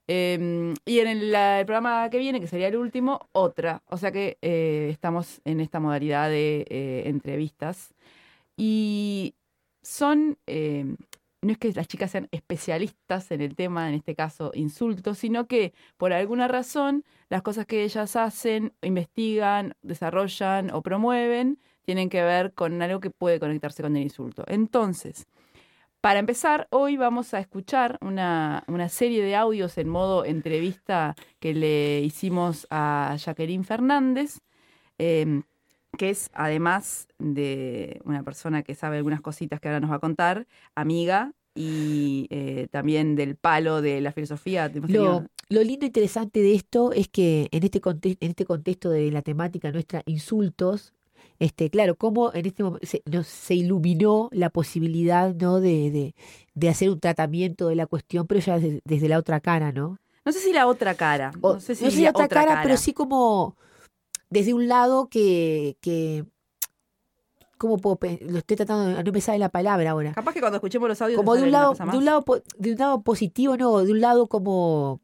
[0.07, 3.82] Eh, y en el, la- el programa que viene, que sería el último, otra.
[3.86, 7.95] O sea que eh, estamos en esta modalidad de eh, entrevistas.
[8.57, 9.34] Y
[9.85, 10.97] son, eh,
[11.43, 15.47] no es que las chicas sean especialistas en el tema, en este caso insultos, sino
[15.47, 22.22] que por alguna razón las cosas que ellas hacen, investigan, desarrollan o promueven tienen que
[22.22, 24.45] ver con algo que puede conectarse con el insulto.
[24.47, 25.26] Entonces,
[26.01, 31.55] para empezar, hoy vamos a escuchar una, una serie de audios en modo entrevista que
[31.55, 34.39] le hicimos a Jacqueline Fernández.
[34.99, 35.43] eh,
[35.97, 40.01] que es además de una persona que sabe algunas cositas que ahora nos va a
[40.01, 44.70] contar, amiga y eh, también del palo de la filosofía.
[44.88, 47.80] Lo, lo lindo e interesante de esto es que en este,
[48.20, 50.92] en este contexto de la temática nuestra, insultos,
[51.38, 55.61] este, claro, cómo en este momento se, nos- se iluminó la posibilidad ¿no?
[55.61, 56.14] de, de,
[56.55, 59.99] de hacer un tratamiento de la cuestión, pero ya desde, desde la otra cara, ¿no?
[60.24, 61.32] No sé si la otra cara.
[61.40, 63.57] O- no sé si no sé diría la otra, cara, pero sí como
[64.35, 66.24] desde un lado que, que
[67.57, 70.12] ¿cómo puedo lo estoy tratando de no me sale la palabra ahora.
[70.12, 71.16] Capaz que cuando escuchemos los audios.
[71.16, 74.01] Como de un lado, de un lado po- de un lado positivo, no, de un
[74.01, 75.01] lado como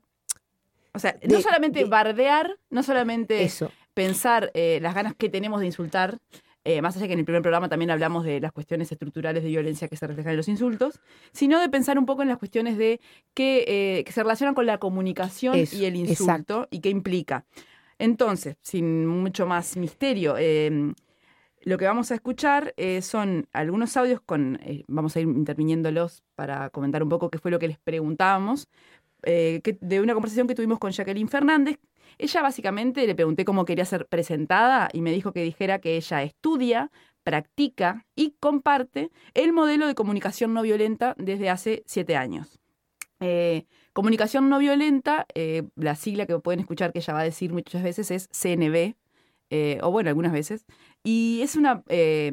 [0.92, 3.70] O sea, no de- solamente de- bardear, no solamente eso.
[3.94, 6.18] pensar eh, las ganas que tenemos de insultar,
[6.64, 9.48] eh, más allá que en el primer programa también hablamos de las cuestiones estructurales de
[9.48, 11.00] violencia que se reflejan en los insultos,
[11.32, 13.00] sino de pensar un poco en las cuestiones de
[13.32, 16.68] que, eh, que se relacionan con la comunicación Eso, y el insulto exacto.
[16.70, 17.46] y qué implica.
[18.00, 20.92] Entonces, sin mucho más misterio, eh,
[21.62, 26.24] lo que vamos a escuchar eh, son algunos audios con, eh, vamos a ir interviniéndolos
[26.34, 28.68] para comentar un poco qué fue lo que les preguntábamos,
[29.24, 31.78] eh, de una conversación que tuvimos con Jacqueline Fernández.
[32.16, 36.22] Ella básicamente le pregunté cómo quería ser presentada y me dijo que dijera que ella
[36.22, 36.90] estudia,
[37.22, 42.58] practica y comparte el modelo de comunicación no violenta desde hace siete años.
[43.92, 47.82] Comunicación no violenta, eh, la sigla que pueden escuchar que ella va a decir muchas
[47.82, 48.94] veces es CNB,
[49.50, 50.64] eh, o bueno, algunas veces,
[51.02, 52.30] y es una, eh,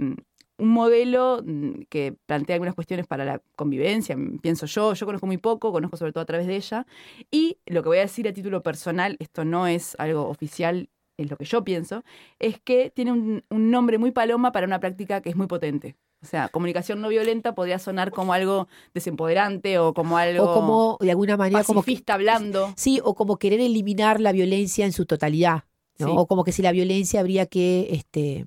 [0.59, 5.25] un modelo mm, que plantea algunas cuestiones para la convivencia, mm, pienso yo, yo conozco
[5.25, 6.85] muy poco, conozco sobre todo a través de ella,
[7.31, 11.29] y lo que voy a decir a título personal, esto no es algo oficial, es
[11.31, 12.03] lo que yo pienso,
[12.39, 15.95] es que tiene un nombre muy paloma para una práctica que es muy potente.
[16.27, 20.97] O sea, comunicación no violenta podría sonar como algo desempoderante o como algo O como
[20.99, 22.73] de alguna manera como pacifista hablando.
[22.75, 25.63] sí, o como querer eliminar la violencia en su totalidad,
[25.99, 26.07] ¿no?
[26.07, 26.13] Sí.
[26.17, 28.45] O como que si la violencia habría que este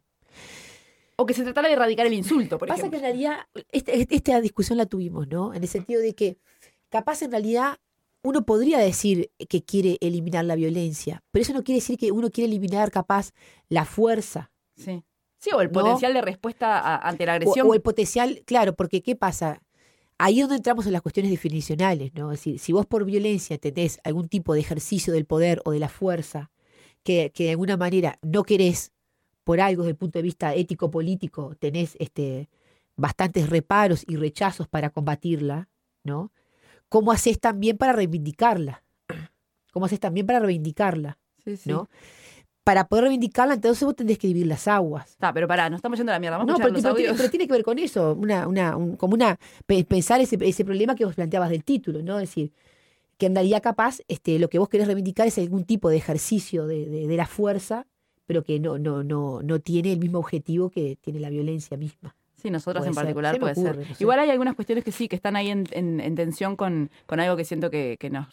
[1.16, 3.38] O que se tratara de erradicar el insulto, por Pasa que en realidad,
[3.72, 5.54] este- esta discusión la tuvimos, ¿no?
[5.54, 6.36] En el sentido de que
[6.90, 7.78] capaz en realidad
[8.22, 12.30] uno podría decir que quiere eliminar la violencia, pero eso no quiere decir que uno
[12.30, 13.30] quiere eliminar capaz
[13.70, 15.02] la fuerza Sí.
[15.40, 15.80] Sí, o el ¿No?
[15.80, 17.66] potencial de respuesta a- ante la o, agresión.
[17.68, 19.60] o el potencial, claro, porque ¿qué pasa?
[20.18, 22.30] Ahí es donde entramos en las cuestiones definicionales, ¿no?
[22.30, 25.78] Es decir, si vos por violencia tenés algún tipo de ejercicio del poder o de
[25.78, 26.50] la fuerza
[27.02, 28.92] que, que de alguna manera no querés,
[29.44, 32.50] por algo desde el punto de vista ético-político, tenés este,
[32.96, 35.70] bastantes reparos y rechazos para combatirla,
[36.04, 36.30] ¿no?
[36.90, 38.84] ¿Cómo haces también para reivindicarla?
[39.72, 41.18] ¿Cómo haces también para reivindicarla?
[41.44, 41.70] Sí, sí.
[41.70, 41.88] ¿no?
[42.64, 45.10] Para poder reivindicarla, entonces vos tendés que dividir las aguas.
[45.10, 46.36] Está, pero pará, nos estamos yendo a la mierda.
[46.38, 48.96] Vamos No, pero, los pero tiene, pero tiene que ver con eso, una, una, un-
[48.96, 52.18] como una, pe- pensar ese, ese problema que vos planteabas del título, ¿no?
[52.20, 52.52] Es decir,
[53.16, 56.86] que realidad capaz este, lo que vos querés reivindicar es algún tipo de ejercicio de,
[56.86, 57.86] de- de la fuerza,
[58.26, 62.14] pero que no, no, no, no tiene el mismo objetivo que tiene la violencia misma.
[62.36, 63.70] Sí, nosotras Puede en particular puede ser.
[63.72, 63.96] ocurre, no.
[63.98, 67.20] Igual hay algunas cuestiones que sí, que están ahí en, en- en tensión con, con
[67.20, 68.28] algo que siento que, que nos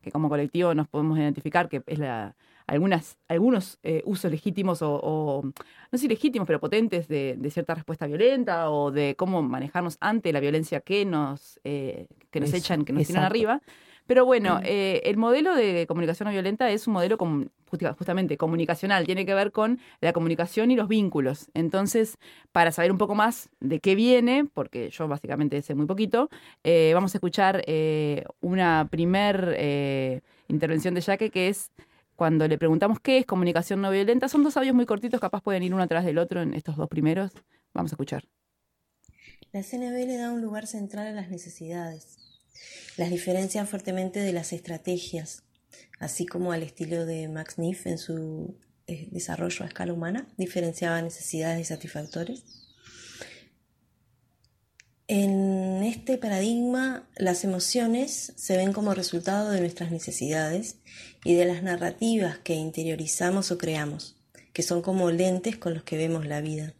[0.00, 2.36] que como colectivo nos podemos identificar, que es la
[2.68, 7.74] algunas, algunos eh, usos legítimos o, o, no sé legítimos, pero potentes de, de cierta
[7.74, 12.84] respuesta violenta o de cómo manejarnos ante la violencia que nos, eh, que nos echan,
[12.84, 13.60] que nos tiran arriba.
[14.06, 19.04] Pero bueno, eh, el modelo de comunicación no violenta es un modelo justi- justamente comunicacional,
[19.04, 21.50] tiene que ver con la comunicación y los vínculos.
[21.52, 22.16] Entonces,
[22.52, 26.30] para saber un poco más de qué viene, porque yo básicamente sé muy poquito,
[26.64, 29.58] eh, vamos a escuchar eh, una primer
[30.48, 31.70] intervención de Jaque que es
[32.18, 34.28] cuando le preguntamos qué es comunicación no violenta.
[34.28, 36.88] Son dos audios muy cortitos, capaz pueden ir uno atrás del otro en estos dos
[36.88, 37.30] primeros.
[37.72, 38.24] Vamos a escuchar.
[39.52, 42.16] La CNB le da un lugar central a las necesidades.
[42.96, 45.44] Las diferencia fuertemente de las estrategias,
[46.00, 48.58] así como al estilo de Max Neff en su
[48.88, 52.57] eh, desarrollo a escala humana, diferenciaba necesidades y satisfactores.
[55.10, 60.76] En este paradigma, las emociones se ven como resultado de nuestras necesidades
[61.24, 64.16] y de las narrativas que interiorizamos o creamos,
[64.52, 66.74] que son como lentes con los que vemos la vida.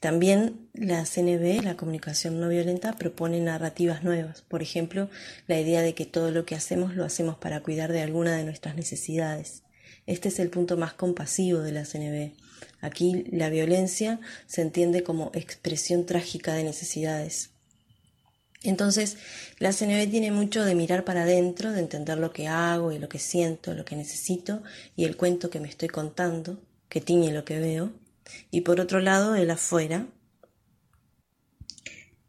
[0.00, 4.40] También la CNB, la comunicación no violenta, propone narrativas nuevas.
[4.40, 5.10] Por ejemplo,
[5.46, 8.44] la idea de que todo lo que hacemos lo hacemos para cuidar de alguna de
[8.44, 9.62] nuestras necesidades.
[10.06, 12.32] Este es el punto más compasivo de la CNB.
[12.80, 17.50] Aquí la violencia se entiende como expresión trágica de necesidades.
[18.62, 19.16] Entonces,
[19.58, 23.08] la CNB tiene mucho de mirar para adentro, de entender lo que hago y lo
[23.08, 24.62] que siento, lo que necesito
[24.96, 27.92] y el cuento que me estoy contando, que tiñe lo que veo.
[28.50, 30.08] Y por otro lado, el afuera.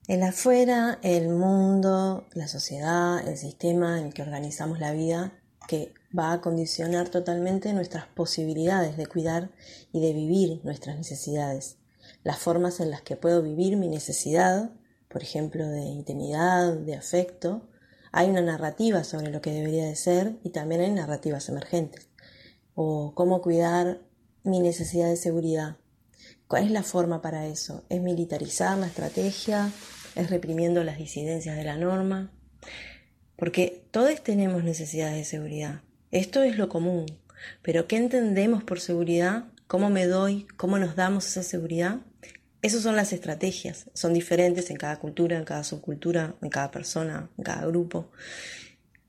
[0.07, 5.33] El afuera, el mundo, la sociedad, el sistema en el que organizamos la vida,
[5.67, 9.51] que va a condicionar totalmente nuestras posibilidades de cuidar
[9.93, 11.77] y de vivir nuestras necesidades.
[12.23, 14.71] Las formas en las que puedo vivir mi necesidad,
[15.09, 17.67] por ejemplo, de intimidad, de afecto.
[18.11, 22.07] Hay una narrativa sobre lo que debería de ser y también hay narrativas emergentes.
[22.75, 24.01] O cómo cuidar
[24.43, 25.77] mi necesidad de seguridad.
[26.47, 27.83] ¿Cuál es la forma para eso?
[27.89, 29.71] ¿Es militarizar la estrategia?
[30.15, 32.31] ¿Es reprimiendo las disidencias de la norma?
[33.35, 35.81] Porque todos tenemos necesidades de seguridad.
[36.11, 37.05] Esto es lo común.
[37.61, 39.45] Pero ¿qué entendemos por seguridad?
[39.67, 40.47] ¿Cómo me doy?
[40.57, 41.99] ¿Cómo nos damos esa seguridad?
[42.61, 43.89] Esas son las estrategias.
[43.93, 48.11] Son diferentes en cada cultura, en cada subcultura, en cada persona, en cada grupo.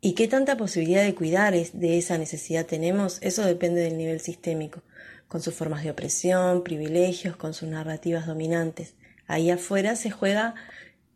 [0.00, 3.18] ¿Y qué tanta posibilidad de cuidar de esa necesidad tenemos?
[3.22, 4.82] Eso depende del nivel sistémico
[5.28, 8.94] con sus formas de opresión, privilegios, con sus narrativas dominantes.
[9.26, 10.54] Ahí afuera se juega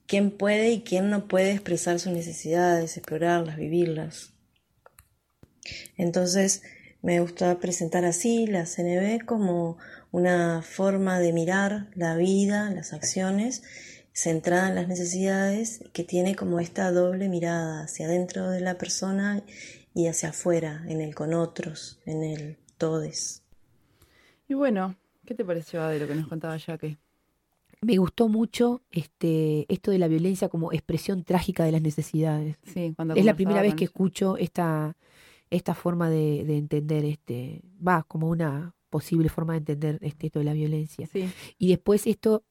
[0.06, 4.34] quién puede y quién no puede expresar sus necesidades, explorarlas, vivirlas.
[5.96, 6.62] Entonces,
[7.02, 9.78] me gusta presentar así la CNB como
[10.14, 13.64] una forma de mirar la vida, las acciones,
[14.12, 19.42] centrada en las necesidades, que tiene como esta doble mirada hacia adentro de la persona
[19.92, 23.42] y hacia afuera, en el con otros, en el todes.
[24.46, 24.94] Y bueno,
[25.26, 26.96] ¿qué te pareció de lo que nos contaba Jaque?
[27.80, 32.56] Me gustó mucho este, esto de la violencia como expresión trágica de las necesidades.
[32.72, 34.96] Sí, cuando Es la primera vez que escucho esta,
[35.50, 40.38] esta forma de, de entender, este, va, como una posible forma de entender este, esto
[40.38, 41.08] de la violencia.
[41.08, 41.28] Sí,
[41.58, 42.44] Y después esto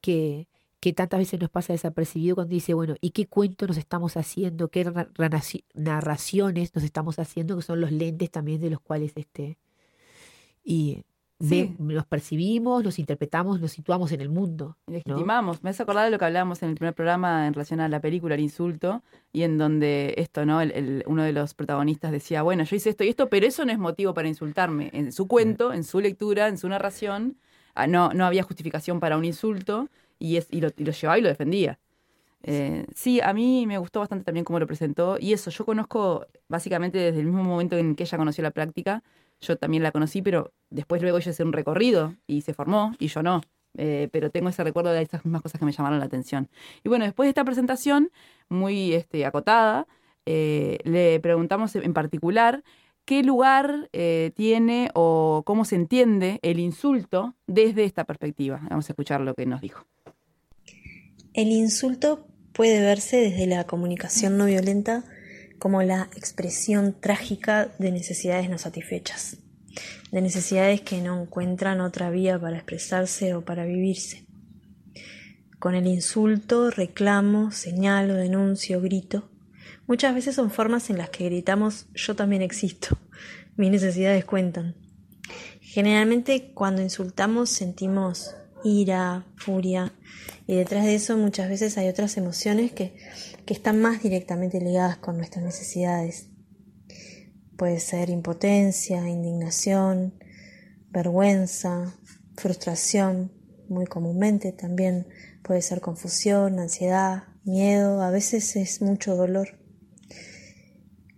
[0.00, 0.46] que,
[0.78, 4.68] que tantas veces nos pasa desapercibido cuando dice, bueno, ¿y qué cuento nos estamos haciendo?
[4.68, 4.88] ¿Qué
[5.74, 7.56] narraciones nos estamos haciendo?
[7.56, 9.58] Que son los lentes también de los cuales este...
[10.62, 11.02] Y
[11.40, 11.76] Sí.
[11.78, 14.76] ve- nos percibimos, nos interpretamos, nos situamos en el mundo.
[14.88, 15.62] legitimamos.
[15.62, 18.00] Me hace acordar de lo que hablábamos en el primer programa en relación a la
[18.00, 20.60] película El Insulto, y en donde esto, ¿no?
[20.60, 23.64] El, el- uno de los protagonistas decía, bueno, yo hice esto y esto, pero eso
[23.64, 24.90] no es motivo para insultarme.
[24.92, 27.36] En su cuento, en su lectura, en su narración,
[27.74, 31.18] ah, no, no había justificación para un insulto, y, es, y, lo, y lo llevaba
[31.18, 31.78] y lo defendía.
[32.42, 35.16] Eh, sí, a mí me gustó bastante también cómo lo presentó.
[35.20, 39.02] Y eso, yo conozco básicamente desde el mismo momento en que ella conoció la práctica,
[39.40, 43.08] yo también la conocí, pero después luego ella hizo un recorrido y se formó y
[43.08, 43.42] yo no.
[43.76, 46.48] Eh, pero tengo ese recuerdo de esas mismas cosas que me llamaron la atención.
[46.82, 48.10] Y bueno, después de esta presentación,
[48.48, 49.86] muy este, acotada,
[50.26, 52.64] eh, le preguntamos en particular
[53.04, 58.60] qué lugar eh, tiene o cómo se entiende el insulto desde esta perspectiva.
[58.68, 59.86] Vamos a escuchar lo que nos dijo.
[61.32, 65.04] El insulto puede verse desde la comunicación no violenta
[65.58, 69.38] como la expresión trágica de necesidades no satisfechas,
[70.12, 74.24] de necesidades que no encuentran otra vía para expresarse o para vivirse.
[75.58, 79.28] Con el insulto, reclamo, señalo, denuncio, grito.
[79.86, 82.98] Muchas veces son formas en las que gritamos yo también existo,
[83.56, 84.76] mis necesidades cuentan.
[85.60, 88.34] Generalmente cuando insultamos sentimos
[88.64, 89.92] ira, furia,
[90.46, 92.96] y detrás de eso muchas veces hay otras emociones que,
[93.44, 96.28] que están más directamente ligadas con nuestras necesidades.
[97.56, 100.14] Puede ser impotencia, indignación,
[100.90, 101.94] vergüenza,
[102.36, 103.32] frustración,
[103.68, 105.06] muy comúnmente también
[105.42, 109.58] puede ser confusión, ansiedad, miedo, a veces es mucho dolor.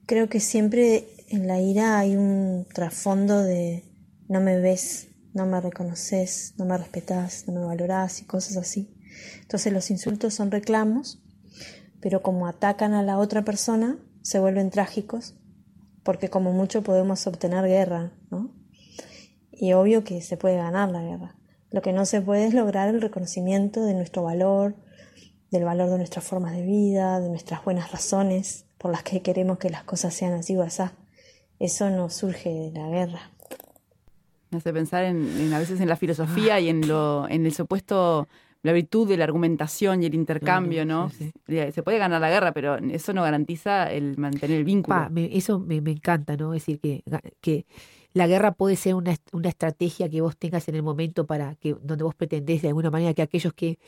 [0.07, 3.85] Creo que siempre en la ira hay un trasfondo de
[4.29, 8.95] no me ves, no me reconoces, no me respetás, no me valorás y cosas así.
[9.43, 11.23] Entonces los insultos son reclamos,
[12.01, 15.35] pero como atacan a la otra persona, se vuelven trágicos,
[16.03, 18.55] porque como mucho podemos obtener guerra, ¿no?
[19.53, 21.37] Y obvio que se puede ganar la guerra.
[21.71, 24.77] Lo que no se puede es lograr el reconocimiento de nuestro valor,
[25.51, 29.59] del valor de nuestras formas de vida, de nuestras buenas razones por las que queremos
[29.59, 30.83] que las cosas sean así o así.
[31.59, 33.31] Eso no surge de la guerra.
[34.51, 37.53] Me hace pensar en, en a veces en la filosofía y en lo, en el
[37.55, 38.27] supuesto
[38.63, 41.11] la virtud de la argumentación y el intercambio, Claro, ¿no?
[41.11, 41.31] sí,
[41.73, 44.97] Se puede ganar la guerra, pero eso no garantiza el mantener el vínculo.
[44.97, 46.53] Pa, me- eso me, me encanta, ¿no?
[46.53, 47.03] Es decir, que,
[47.41, 47.65] que
[48.13, 51.75] la guerra puede ser una, una estrategia que vos tengas en el momento para que,
[51.81, 53.79] donde vos pretendés de alguna manera que aquellos que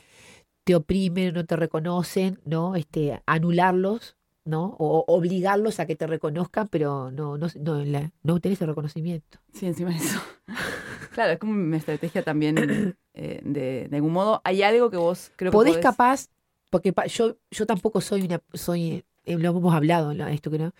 [0.63, 2.75] te oprimen, no te reconocen, ¿no?
[2.75, 4.15] Este, anularlos,
[4.45, 4.75] ¿no?
[4.79, 9.39] O obligarlos a que te reconozcan, pero no, no, no, la- no tenés el reconocimiento.
[9.53, 10.19] Sí, encima de eso.
[11.13, 12.57] claro, es como una estrategia también
[13.13, 14.41] eh, de, de algún modo.
[14.43, 16.27] Hay algo que vos creo que podés podés- capaz,
[16.69, 20.27] porque pa- yo, yo tampoco soy una, soy, eh, lo hemos hablado, ¿no?
[20.27, 20.71] esto que no,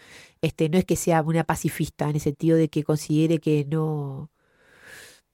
[0.42, 4.30] este, no es que sea una pacifista en el sentido de que considere que no,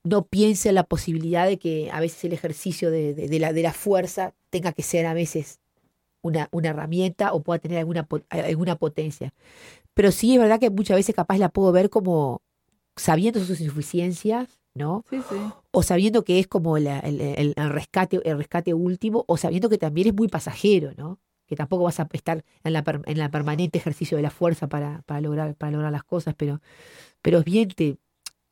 [0.04, 3.54] no piense en la posibilidad de que a veces el ejercicio de, de- de la,
[3.54, 5.59] de la fuerza tenga que ser a veces
[6.22, 9.34] una, una herramienta o pueda tener alguna, alguna potencia.
[9.94, 12.42] Pero sí es verdad que muchas veces capaz la puedo ver como
[12.96, 15.06] sabiendo sus insuficiencias, ¿no?
[15.10, 15.36] Sí, sí.
[15.72, 19.70] o sabiendo que es como la- el, el- el rescate, el rescate último, o sabiendo
[19.70, 21.20] que también es muy pasajero, ¿no?
[21.48, 25.02] Que tampoco vas a estar en la, en la permanente ejercicio de la fuerza para,
[25.06, 26.62] para, lograr, para lograr las cosas, pero,
[27.22, 27.98] pero es bien, te,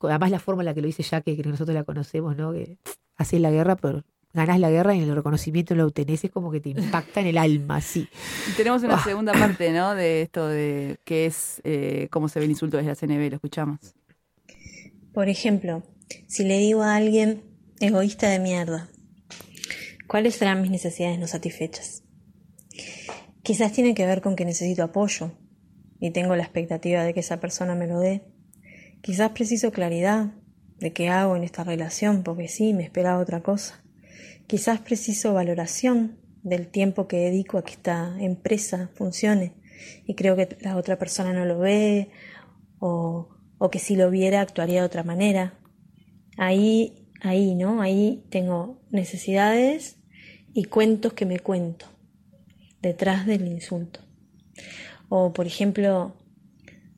[0.00, 2.52] además la forma en la que lo dice que, que nosotros la conocemos, ¿no?
[2.52, 2.78] Que
[3.16, 4.02] haces la guerra, pero
[4.38, 7.36] ganás la guerra y el reconocimiento lo obtenés, es como que te impacta en el
[7.38, 8.08] alma, sí.
[8.48, 9.04] Y tenemos una Ah.
[9.04, 9.94] segunda parte, ¿no?
[9.94, 13.36] De esto de qué es, eh, cómo se ve el insulto desde la CNB, lo
[13.36, 13.78] escuchamos.
[15.12, 15.82] Por ejemplo,
[16.26, 17.42] si le digo a alguien
[17.80, 18.88] egoísta de mierda,
[20.06, 22.02] ¿cuáles serán mis necesidades no satisfechas?
[23.42, 25.32] Quizás tiene que ver con que necesito apoyo
[26.00, 28.22] y tengo la expectativa de que esa persona me lo dé.
[29.00, 30.32] Quizás preciso claridad
[30.78, 33.82] de qué hago en esta relación, porque sí, me esperaba otra cosa.
[34.48, 39.52] Quizás preciso valoración del tiempo que dedico a que esta empresa funcione
[40.06, 42.10] y creo que la otra persona no lo ve
[42.78, 43.28] o,
[43.58, 45.60] o que si lo viera actuaría de otra manera.
[46.38, 47.82] Ahí, ahí, ¿no?
[47.82, 49.98] Ahí tengo necesidades
[50.54, 51.84] y cuentos que me cuento
[52.80, 54.00] detrás del insulto.
[55.10, 56.16] O, por ejemplo,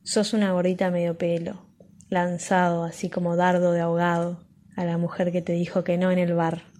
[0.03, 1.65] sos una gordita medio pelo,
[2.07, 4.47] lanzado así como dardo de ahogado
[4.77, 6.70] a la mujer que te dijo que no en el bar.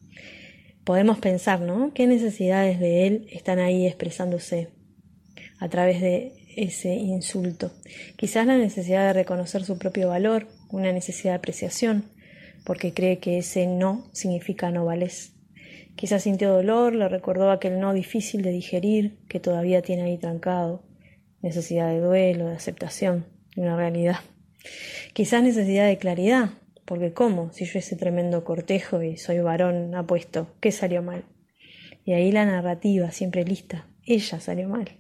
[0.84, 1.92] Podemos pensar, ¿no?
[1.94, 4.70] ¿Qué necesidades de él están ahí expresándose
[5.60, 7.72] a través de ese insulto?
[8.16, 12.06] Quizás la necesidad de reconocer su propio valor, una necesidad de apreciación,
[12.66, 15.34] porque cree que ese no significa no vales.
[15.96, 20.84] Quizás sintió dolor, le recordó aquel no difícil de digerir que todavía tiene ahí trancado,
[21.44, 23.26] necesidad de duelo, de aceptación
[23.56, 24.18] de una realidad.
[25.14, 26.52] Quizás necesidad de claridad,
[26.92, 27.54] porque ¿cómo?
[27.54, 31.24] Si yo ese tremendo cortejo y soy varón apuesto, ¿qué salió mal?
[32.04, 35.00] Y ahí la narrativa, siempre lista, ella salió mal.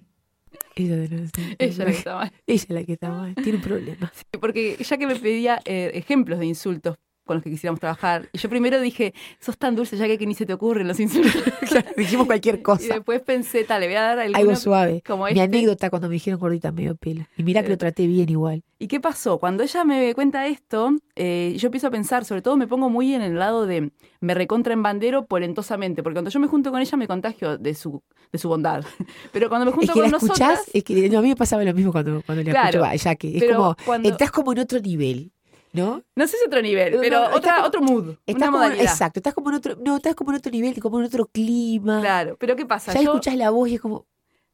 [0.77, 2.31] Ella, de los- Ella la que está mal.
[2.47, 4.13] Ella es la que está mal, tiene un problema.
[4.39, 8.37] Porque ya que me pedía eh, ejemplos de insultos con los que quisiéramos trabajar, y
[8.37, 11.31] yo primero dije, sos tan dulce ya que, que ni se te ocurren los insultos.
[11.97, 12.93] Dijimos cualquier Y cosa.
[12.95, 15.01] después pensé, tal, le voy a dar Algo suave.
[15.05, 15.41] como Mi este.
[15.41, 17.25] anécdota cuando me dijeron gordita medio pelo.
[17.37, 18.63] Y mira que lo traté bien igual.
[18.79, 19.37] ¿Y qué pasó?
[19.37, 23.13] Cuando ella me cuenta esto, eh, yo empiezo a pensar, sobre todo me pongo muy
[23.13, 26.81] en el lado de me recontra en bandero polentosamente, porque cuando yo me junto con
[26.81, 28.01] ella me contagio de su,
[28.31, 28.83] de su bondad.
[29.31, 31.29] Pero cuando me Es junto que la con escuchás, nosotras, es que no, a mí
[31.29, 33.37] me pasaba lo mismo cuando, cuando la Claro, escucho a Jackie.
[33.37, 35.31] Es como, cuando- estás como en otro nivel,
[35.73, 36.03] ¿no?
[36.15, 38.57] no sé si otro nivel, No, pero no, otra, como- otro mood, Estás una como,
[38.59, 38.83] modalidad.
[38.83, 41.99] exacto, estás como en otro, no, estás como en otro nivel, como en otro clima.
[42.01, 42.93] Claro, pero ¿qué pasa?
[42.93, 44.05] Ya Yo, escuchás la voz y es como,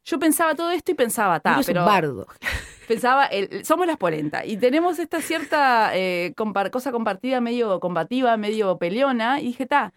[0.04, 2.26] yo pensaba todo esto y pensaba, ta, pero un bardo.
[2.88, 8.36] pensaba, el- somos las polenta y tenemos esta cierta eh, compar- cosa compartida medio combativa,
[8.36, 9.92] medio peleona, y dije, ta,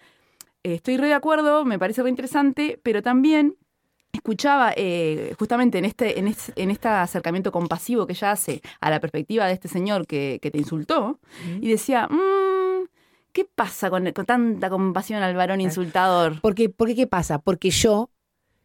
[0.64, 3.56] eh, estoy re de acuerdo, me parece re interesante, pero también
[4.12, 8.90] escuchaba eh, justamente en este, en, este, en este acercamiento compasivo que ella hace a
[8.90, 11.20] la perspectiva de este señor que, que te insultó,
[11.62, 12.88] y decía, "Mm,
[13.34, 16.40] ¿qué pasa con, con tanta compasión al varón insultador?
[16.42, 17.40] Porque, porque, ¿qué pasa?
[17.40, 18.12] Porque yo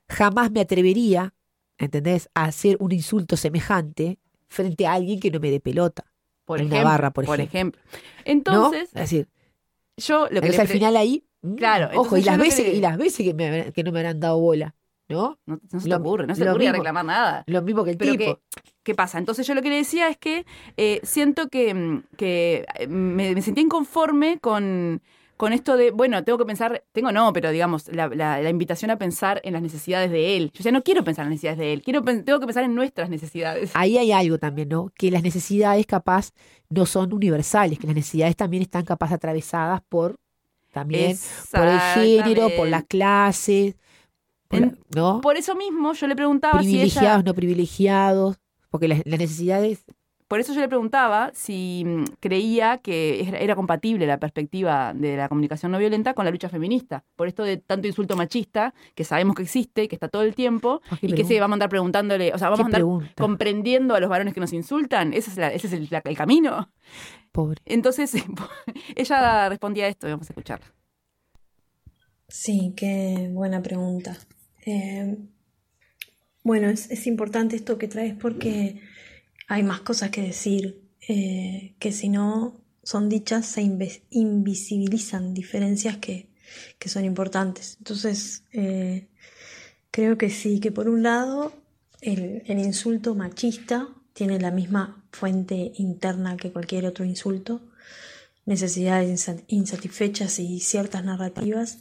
[0.09, 1.34] jamás me atrevería,
[1.78, 4.18] ¿entendés?, a hacer un insulto semejante
[4.49, 6.05] frente a alguien que no me dé pelota.
[6.44, 7.44] Por en ejemplo, una barra, por ejemplo.
[7.44, 7.82] ejemplo.
[7.84, 8.22] ¿no?
[8.24, 9.28] Entonces, Es decir,
[9.97, 12.74] yo lo que entonces al final ahí, mm, Claro, ojo, y las que veces, le-
[12.74, 14.76] y las veces que, me, que no me habrán dado bola,
[15.09, 15.38] ¿no?
[15.46, 17.44] no, no se te lo- ocurre, no se te ocurre mismo- reclamar nada.
[17.46, 18.36] Lo mismo que el Pero tipo.
[18.36, 19.18] que, ¿qué pasa?
[19.18, 20.44] Entonces yo lo que le decía es que
[20.76, 25.00] eh, siento que, mm, que eh, me, me sentía inconforme con,
[25.36, 28.90] con esto de, bueno, tengo que pensar, tengo no, pero digamos, la, la- la invitación
[28.90, 30.50] a pensar en las necesidades de él.
[30.54, 32.74] Yo ya no quiero pensar en las necesidades de él, quiero, tengo que pensar en
[32.74, 33.70] nuestras necesidades.
[33.74, 34.90] Ahí hay algo también, ¿no?
[34.96, 36.32] Que las necesidades capaz
[36.68, 40.16] no son universales, que las necesidades también están capaz atravesadas por
[40.72, 41.16] también
[41.52, 43.76] por el género, por las clases,
[44.57, 45.20] En- ¿no?
[45.20, 48.36] Por eso mismo yo le preguntaba si privilegiados, ella, no privilegiados,
[48.70, 49.84] porque las, las necesidades
[50.28, 55.28] por eso yo le preguntaba si mm, creía que era, compatible la perspectiva de la
[55.28, 57.04] comunicación no violenta con la lucha feminista.
[57.14, 60.80] Por esto de tanto insulto machista, que sabemos que existe, que está todo el tiempo,
[61.00, 63.12] qué y que se vamos a andar preguntándole, o sea, vamos ¿Qué a andar pregunta?
[63.22, 65.12] comprendiendo a los varones que nos insultan.
[65.12, 66.70] Ese es, la- ese es el, la- el camino.
[67.30, 67.62] Pobre.
[67.64, 68.12] Entonces,
[68.96, 70.66] ella respondía a esto, vamos a escucharla.
[72.28, 74.16] Sí, qué buena pregunta.
[74.67, 75.17] Eh,
[76.43, 78.81] bueno, es, importante esto que traes porque
[79.49, 86.29] hay más cosas que decir, eh, que si no son dichas se invisibilizan diferencias que,
[86.79, 87.77] que son importantes.
[87.79, 89.09] Entonces, eh,
[89.91, 91.53] creo que sí, que por un lado
[92.01, 97.61] el, insulto machista tiene la misma fuente interna que cualquier otro insulto,
[98.45, 101.79] necesidades insa- insatisfechas y ciertas narrativas,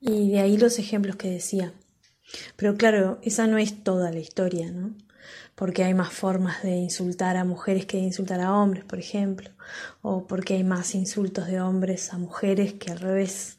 [0.00, 1.72] y de ahí los ejemplos que decía.
[2.56, 4.94] Pero claro, esa no es toda la historia, ¿no?
[5.54, 9.50] Porque hay más formas de insultar a mujeres que de insultar a hombres, por ejemplo,
[10.02, 13.58] o porque hay más insultos de hombres a mujeres que al revés.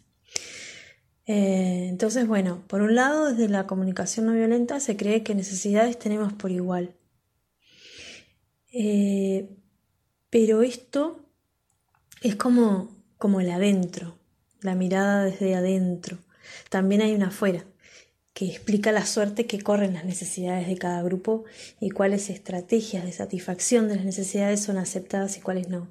[1.26, 6.00] Eh, entonces, bueno, por un lado, desde la comunicación no violenta se cree que necesidades
[6.00, 6.96] tenemos por igual.
[8.72, 9.50] Eh,
[10.30, 11.26] pero esto
[12.22, 14.18] es como, como el adentro,
[14.62, 16.18] la mirada desde adentro.
[16.70, 17.64] También hay una afuera,
[18.40, 21.44] que explica la suerte que corren las necesidades de cada grupo
[21.82, 25.90] y cuáles estrategias de satisfacción de las necesidades son aceptadas y cuáles no.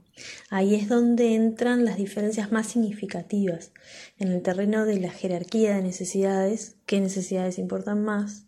[0.49, 3.73] Ahí es donde entran las diferencias más significativas,
[4.19, 8.47] en el terreno de la jerarquía de necesidades, qué necesidades importan más,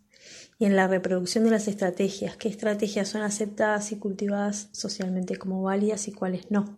[0.57, 5.61] y en la reproducción de las estrategias, qué estrategias son aceptadas y cultivadas socialmente como
[5.61, 6.75] válidas y cuáles no.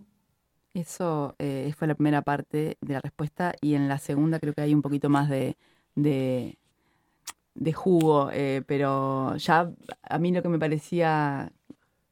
[0.73, 4.61] Eso eh, fue la primera parte de la respuesta y en la segunda creo que
[4.61, 5.55] hay un poquito más de,
[5.95, 6.57] de,
[7.55, 11.51] de jugo, eh, pero ya a mí lo que me parecía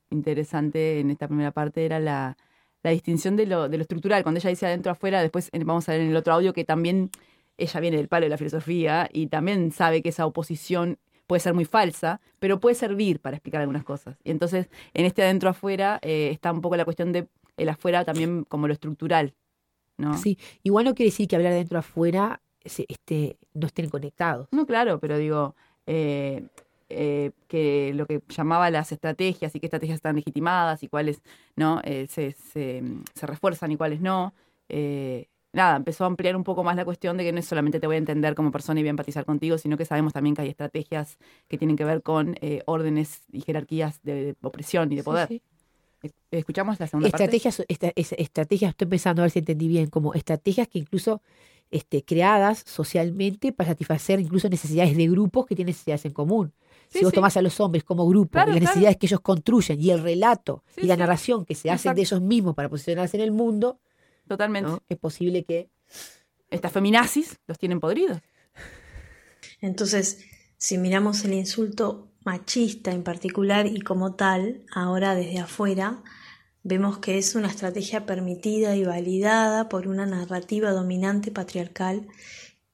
[0.10, 2.38] interesante en esta primera parte era la,
[2.84, 4.24] la distinción de lo, de lo estructural.
[4.24, 6.64] Cuando ella dice adentro afuera, después eh, vamos a ver en el otro audio que
[6.64, 7.10] también
[7.58, 11.54] ella viene del palo de la filosofía y también sabe que esa oposición puede ser
[11.54, 14.18] muy falsa, pero puede servir para explicar algunas cosas.
[14.24, 17.28] Y entonces, en este adentro afuera eh, está un poco la cuestión de
[17.58, 19.34] el afuera también como lo estructural,
[19.98, 20.18] ¿no?
[20.18, 24.48] Sí, igual no quiere decir que hablar de dentro afuera este, no estén conectados.
[24.52, 25.56] No, claro, pero digo,
[25.88, 26.44] eh,
[26.90, 31.22] eh, que lo que llamaba las estrategias y qué estrategias están legitimadas y cuáles
[31.56, 32.84] no eh, se, se,
[33.14, 34.34] se refuerzan y cuáles no.
[35.54, 37.88] nada, empezó a ampliar un poco más la cuestión de que no es solamente te
[37.88, 40.42] voy a entender como persona y voy a empatizar contigo, sino que sabemos también que
[40.44, 42.36] hay estrategias que tienen que ver con
[42.66, 45.28] órdenes y jerarquías de opresión y de poder.
[45.28, 45.42] sí.
[46.32, 47.24] ¿Escuchamos la segunda parte?
[47.26, 51.22] Estrategias, esta- es- estrategias, estoy pensando a ver si entendí bien, como estrategias que incluso
[51.72, 56.54] este, creadas socialmente para satisfacer incluso necesidades de grupos que tienen necesidades en común.
[56.90, 57.16] Sí, si vos sí.
[57.16, 58.70] tomás a los hombres como grupo, Claro, y las claro.
[58.72, 61.00] necesidades que ellos construyen y el relato Sí, y la sí.
[61.00, 63.80] narración que se hacen de ellos mismos para posicionarse en el mundo,
[64.28, 64.70] Totalmente.
[64.70, 64.84] ¿no?
[64.90, 65.70] es posible que
[66.50, 68.20] Estas feminazis los tienen podridos.
[69.62, 70.26] Entonces,
[70.58, 76.04] si miramos el insulto machista en particular y como tal, ahora desde afuera,
[76.64, 82.08] vemos que es una estrategia permitida y validada por una narrativa dominante patriarcal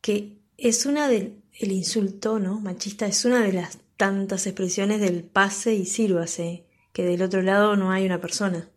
[0.02, 2.60] que es una del el insulto ¿no?
[2.60, 7.76] machista es una de las tantas expresiones del pase y sírvase, que del otro lado
[7.76, 8.70] no hay una persona.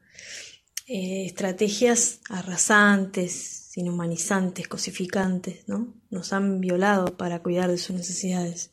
[0.86, 5.94] Eh, estrategias arrasantes, inhumanizantes, cosificantes, ¿no?
[6.11, 8.70] Nos han violado para cuidar de sus necesidades.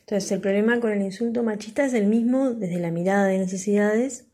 [0.00, 4.24] Entonces, el problema con el insulto machista es el mismo desde la mirada de necesidades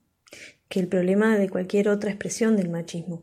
[0.69, 3.23] que el problema de cualquier otra expresión del machismo.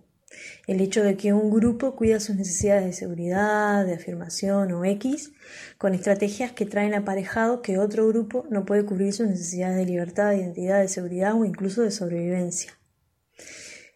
[0.65, 5.31] El hecho de que un grupo cuida sus necesidades de seguridad, de afirmación o X,
[5.77, 10.31] con estrategias que traen aparejado que otro grupo no puede cubrir sus necesidades de libertad,
[10.31, 12.73] de identidad, de seguridad o incluso de sobrevivencia.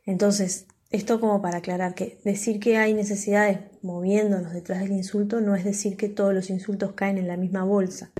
[0.06, 5.56] Entonces, esto como para aclarar que decir que hay necesidades moviéndonos detrás del insulto no
[5.56, 8.12] es decir que todos los insultos caen en la misma bolsa.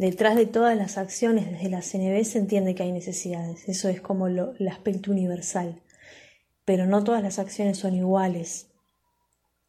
[0.00, 3.68] Detrás de todas las acciones desde la CNB se entiende que hay necesidades.
[3.68, 5.82] Eso es como el aspecto universal.
[6.64, 8.70] Pero no todas las acciones son iguales.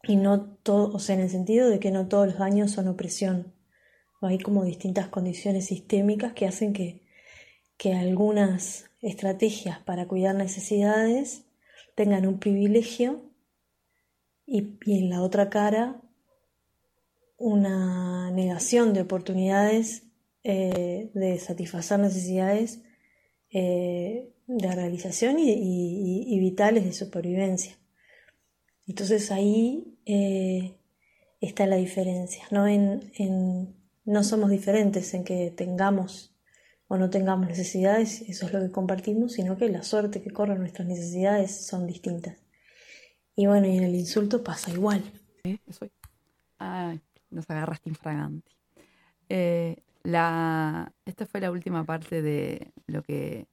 [0.04, 2.88] Y no todo, o sea, en el sentido de que no todos los daños son
[2.88, 3.52] opresión.
[4.22, 7.02] Hay como distintas condiciones sistémicas que hacen que,
[7.76, 11.44] que algunas estrategias para cuidar necesidades
[11.94, 13.20] tengan un privilegio
[14.46, 16.00] y en la otra cara
[17.36, 20.04] una negación de oportunidades
[20.44, 22.80] eh, de satisfacer necesidades
[23.50, 27.76] eh, de realización y, vitales de supervivencia.
[28.86, 30.74] Entonces ahí eh,
[31.40, 32.66] está la diferencia, ¿no?
[32.66, 33.74] En, en-
[34.04, 36.34] no somos diferentes en que tengamos
[36.88, 40.58] o no tengamos necesidades, eso es lo que compartimos, sino que la suerte que corren
[40.58, 42.36] nuestras necesidades son distintas.
[43.36, 45.02] Y bueno, y en el insulto pasa igual.
[45.44, 45.88] Eso-
[46.58, 48.52] Ay, nos agarraste infraganti.
[49.28, 53.46] Eh, la, esta fue la última parte de lo que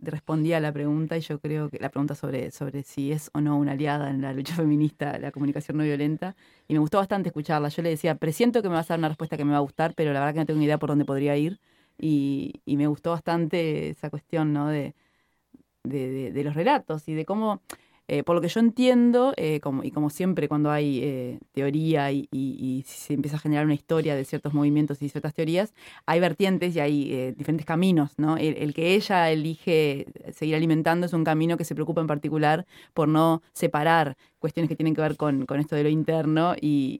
[0.00, 3.40] respondía a la pregunta y yo creo que la pregunta sobre, sobre si es o
[3.40, 6.36] no una aliada en la lucha feminista la comunicación no violenta
[6.68, 7.68] y me gustó bastante escucharla.
[7.70, 9.60] Yo le decía, presiento que me vas a dar una respuesta que me va a
[9.60, 11.60] gustar, pero la verdad que no tengo ni idea por dónde podría ir
[11.98, 14.68] y, y me gustó bastante esa cuestión ¿no?
[14.68, 14.94] de,
[15.84, 17.62] de, de- de los relatos y de cómo,
[18.06, 22.84] eh, por lo que yo entiendo, eh, y como siempre cuando hay eh, teoría y,
[22.86, 25.72] se empieza a generar una historia de ciertos movimientos y ciertas teorías,
[26.06, 28.36] hay vertientes y hay diferentes caminos, ¿no?
[28.36, 32.66] El, el que ella elige seguir alimentando es un camino que se preocupa en particular
[32.92, 36.98] por no separar cuestiones que tienen que ver con, con esto de lo interno y,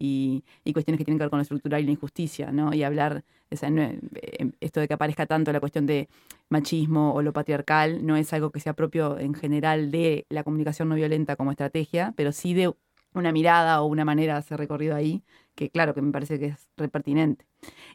[0.65, 2.73] y- cuestiones que tienen que ver con lo estructural y la injusticia, ¿no?
[2.75, 3.23] Y hablar,
[3.53, 6.09] o no- eh, esto de que aparezca tanto la cuestión de
[6.49, 10.89] machismo o lo patriarcal no es algo que sea propio en general de la comunicación
[10.89, 12.73] no violenta como estrategia, pero sí de
[13.15, 15.23] una mirada o una manera de hacer recorrido ahí,
[15.55, 17.47] que claro que me parece que es re pertinente.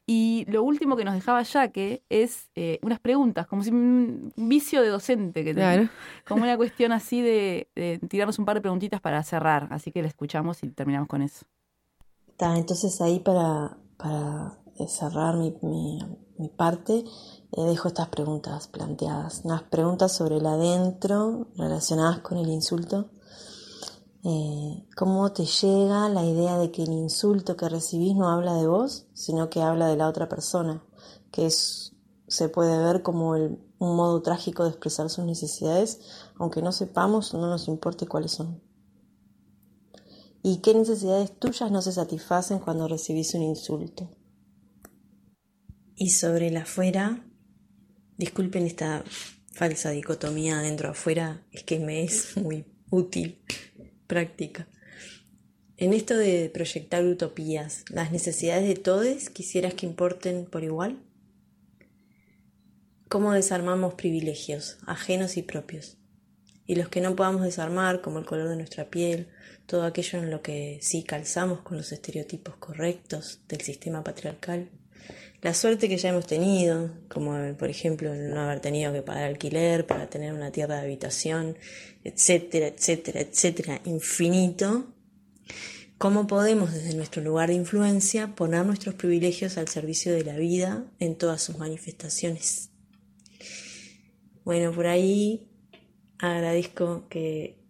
[0.07, 4.81] Y lo último que nos dejaba Yaque es eh, unas preguntas, como si un vicio
[4.81, 5.89] de docente, que tenía, Claro.
[6.27, 10.01] como una cuestión así de, de tirarnos un par de preguntitas para cerrar, así que
[10.01, 11.45] la escuchamos y terminamos con eso.
[12.37, 15.99] Ta, entonces ahí para, para eh, cerrar mi, mi-
[16.37, 16.99] mi parte,
[17.51, 19.41] eh, dejo estas preguntas planteadas.
[19.43, 23.11] Unas preguntas sobre el adentro relacionadas con el insulto.
[24.23, 28.67] Eh, ¿Cómo te llega la idea de que el insulto que recibís no habla de
[28.67, 30.83] vos, sino que habla de la otra persona?
[31.31, 31.95] Que es,
[32.27, 36.01] se puede ver como un modo trágico de expresar sus necesidades,
[36.35, 38.61] aunque no sepamos no nos importe cuáles son.
[40.41, 44.09] ¿Y qué necesidades tuyas no se satisfacen cuando recibís un insulto?
[45.95, 47.25] Y sobre el afuera,
[48.17, 49.03] disculpen esta
[49.53, 53.41] falsa dicotomía adentro-afuera, es que me es muy útil,
[54.09, 54.67] práctica.
[55.77, 60.99] En esto de proyectar utopías, ¿las necesidades de todos quisieras que importen por igual?
[63.07, 65.97] ¿Cómo desarmamos privilegios, ajenos y propios?
[66.65, 69.29] Y los que no podamos desarmar, como el color de nuestra piel,
[69.67, 74.69] todo aquello en lo que sí calzamos con los estereotipos correctos del sistema patriarcal.
[75.41, 79.87] La suerte que ya hemos tenido, como por ejemplo no haber tenido que pagar alquiler
[79.87, 81.57] para tener una tierra de habitación,
[82.03, 84.93] etcétera, etcétera, etcétera, infinito.
[85.97, 90.83] ¿Cómo podemos desde nuestro lugar de influencia poner nuestros privilegios al servicio de la vida
[90.99, 92.71] en todas sus manifestaciones?
[94.43, 95.47] Bueno, por ahí
[96.17, 97.63] agradezco que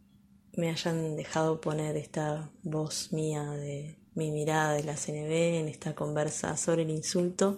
[0.53, 5.31] me hayan dejado poner esta voz mía de mi mirada de la CNB
[5.61, 7.55] en esta conversa sobre el insulto.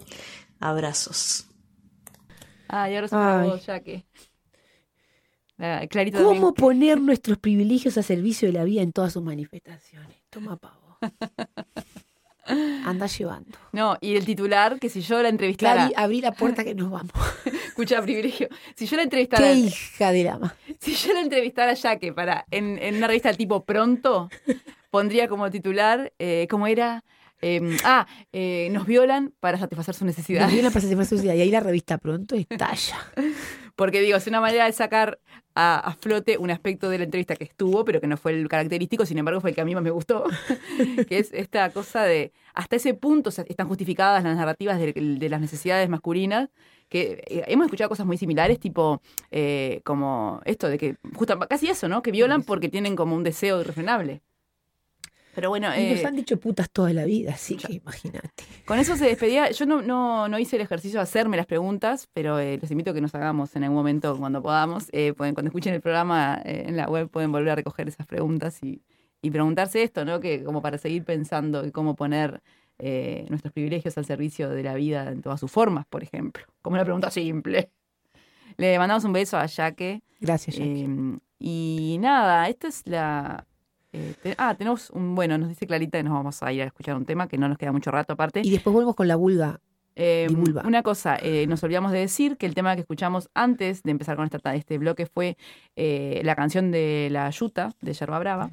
[0.60, 1.48] Abrazos.
[2.68, 3.48] Ah, y ahora se Ay.
[3.48, 4.06] vos, Yaque.
[5.58, 6.54] Ah, Clarito ¿Cómo también.
[6.54, 10.16] poner nuestros privilegios a servicio de la vida en todas sus manifestaciones?
[10.30, 10.98] Toma pavo.
[12.46, 13.58] Anda llevando.
[13.72, 15.88] No, y el titular, que si yo la entrevistara...
[15.88, 17.12] Clary, abrí la puerta que nos vamos.
[17.66, 18.48] Escucha, privilegio.
[18.76, 19.44] Si yo la entrevistara...
[19.44, 20.56] Qué hija de la ma.
[20.80, 24.28] Si yo la entrevistara a Yaque para, en, en una revista tipo Pronto,
[24.92, 27.02] pondría como titular, eh, ¿cómo era?
[27.40, 30.52] Eh, ah, eh, nos violan para satisfacer sus Nos necesidades.
[30.52, 32.98] dio una presentación social y ahí la revista pronto estalla.
[33.74, 35.18] Porque digo, es una manera de sacar
[35.54, 38.46] a, a flote un aspecto de la entrevista que estuvo, pero que no fue el
[38.46, 40.24] característico, sin embargo fue el que a mí más me gustó,
[41.08, 44.92] que es esta cosa de, hasta ese punto o sea, están justificadas las narrativas de,
[44.92, 46.50] de las necesidades masculinas,
[46.90, 49.00] que eh, hemos escuchado cosas muy similares, tipo
[49.30, 52.02] eh, como esto de que, justo, casi eso, ¿no?
[52.02, 54.20] Que violan porque tienen como un deseo irrefrenable.
[55.34, 58.44] Pero bueno, Y nos eh, han dicho putas toda la vida, así que imagínate.
[58.66, 59.50] con eso se despedía.
[59.50, 62.90] Yo no, no, no hice el ejercicio de hacerme las preguntas, pero eh, los invito
[62.90, 64.88] a que nos hagamos en algún momento cuando podamos.
[64.92, 68.06] Eh, pueden, cuando escuchen el programa eh, en la web pueden volver a recoger esas
[68.06, 68.82] preguntas y,
[69.22, 70.20] y preguntarse esto, ¿no?
[70.20, 72.42] Que como para seguir pensando y cómo poner
[73.28, 76.42] nuestros privilegios al servicio de la vida en todas sus formas, por ejemplo.
[76.62, 77.70] Como una pregunta simple.
[78.56, 80.02] Le mandamos un beso a Yaque.
[80.20, 80.84] Gracias, Jackie.
[80.84, 83.46] Eh, y nada, esta es la...
[83.92, 85.14] eh, te- ah, tenemos un...
[85.14, 87.48] Bueno, nos dice Clarita que nos vamos a ir a escuchar un tema que no
[87.48, 88.40] nos queda mucho rato aparte.
[88.44, 89.60] y después vuelvo con la vulga.
[89.94, 90.28] Eh,
[90.64, 94.16] una cosa, eh, nos olvidamos de decir que el tema que escuchamos antes de empezar
[94.16, 95.36] con esta, este bloque fue
[95.76, 98.50] eh, la canción de La Yuta, de Yerba Brava.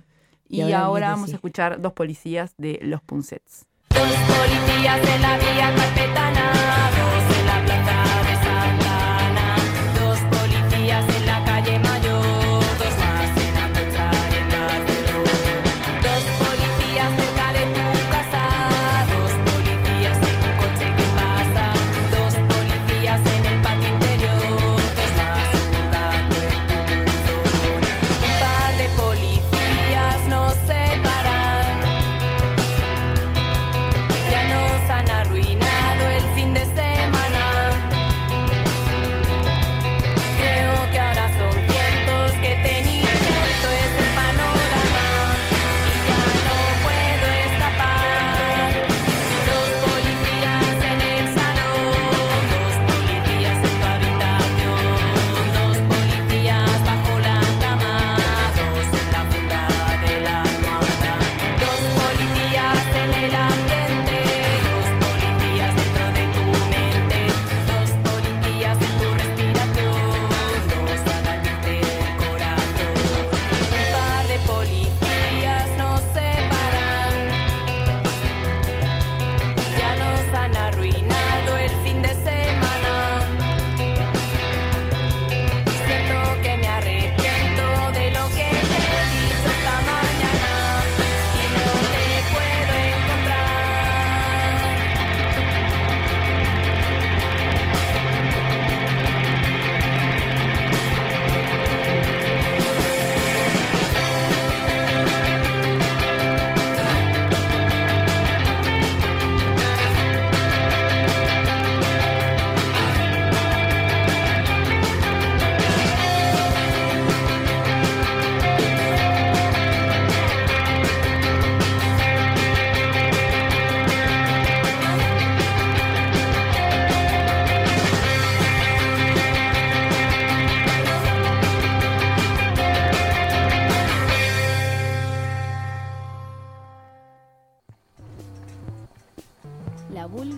[0.49, 3.66] Y Y, ahora vamos a escuchar Dos Policías de Los Puncets.
[3.90, 6.52] Dos policías en la vía carpetana,
[6.98, 7.66] dos en la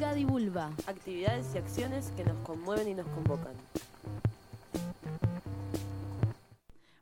[0.02, 0.72] La vulga divulva.
[0.88, 3.54] Actividades y acciones que nos conmueven y nos convocan.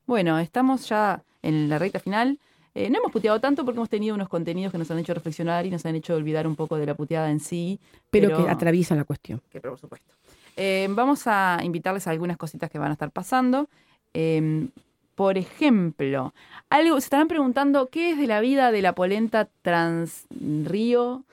[0.06, 2.40] Bueno, estamos ya en la recta final.
[2.76, 5.66] Eh, no hemos puteado tanto porque hemos tenido unos contenidos que nos han hecho reflexionar
[5.66, 7.80] y nos han hecho olvidar un poco de la puteada en sí.
[8.10, 9.42] Pero, que atraviesan la cuestión.
[9.50, 10.14] que por supuesto.
[10.58, 13.70] Eh, vamos a invitarles a algunas cositas que van a estar pasando.
[14.14, 14.68] Eh,
[15.16, 16.34] por ejemplo,
[16.70, 21.24] algo, se estarán preguntando qué es de la vida de la polenta Transrío,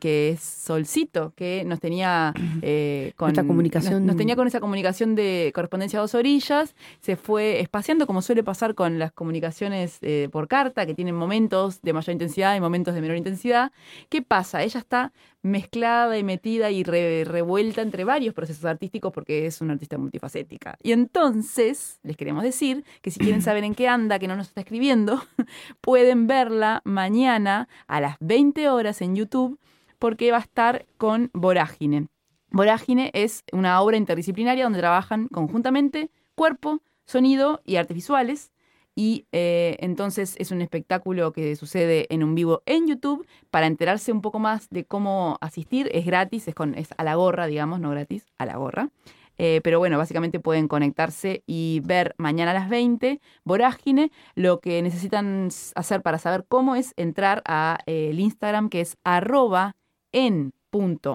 [0.00, 2.32] que es Solcito, que nos tenía
[2.62, 6.74] eh, con Nuestra comunicación- nos, nos tenía con esa comunicación de correspondencia a dos orillas,
[7.00, 11.82] se fue espaciando como suele pasar con las comunicaciones eh, por carta, que tienen momentos
[11.82, 13.72] de mayor intensidad y momentos de menor intensidad.
[14.08, 14.62] ¿Qué pasa?
[14.62, 15.12] Ella está
[15.48, 20.76] mezclada y metida y re- revuelta entre varios procesos artísticos porque es una artista multifacética.
[20.82, 24.48] Y entonces, les queremos decir que si quieren saber en qué anda, que no nos
[24.48, 25.22] está escribiendo,
[25.80, 29.58] pueden verla mañana a las 20 horas en YouTube
[29.98, 32.06] porque va a estar con Vorágine.
[32.50, 38.52] Vorágine es una obra interdisciplinaria donde trabajan conjuntamente cuerpo, sonido y artes visuales.
[38.98, 43.24] Y eh, entonces es un espectáculo que sucede en un vivo en YouTube.
[43.48, 47.14] Para enterarse un poco más de cómo asistir, es gratis, es, con, es a la
[47.14, 48.90] gorra, digamos, no gratis, a la gorra.
[49.36, 54.10] Eh, pero bueno, básicamente pueden conectarse y ver mañana a las 20 Vorágine.
[54.34, 59.76] Lo que necesitan hacer para saber cómo es entrar al Instagram que es arroba
[60.10, 60.52] en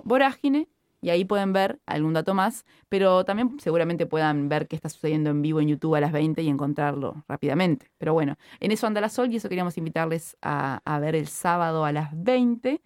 [0.06, 0.70] vorágine
[1.04, 5.30] y ahí pueden ver algún dato más, pero también seguramente puedan ver qué está sucediendo
[5.30, 7.92] en vivo en YouTube a las 20 y encontrarlo rápidamente.
[7.98, 11.28] Pero bueno, en eso anda la Sol y eso queríamos invitarles a, a ver el
[11.28, 12.82] sábado a las 20.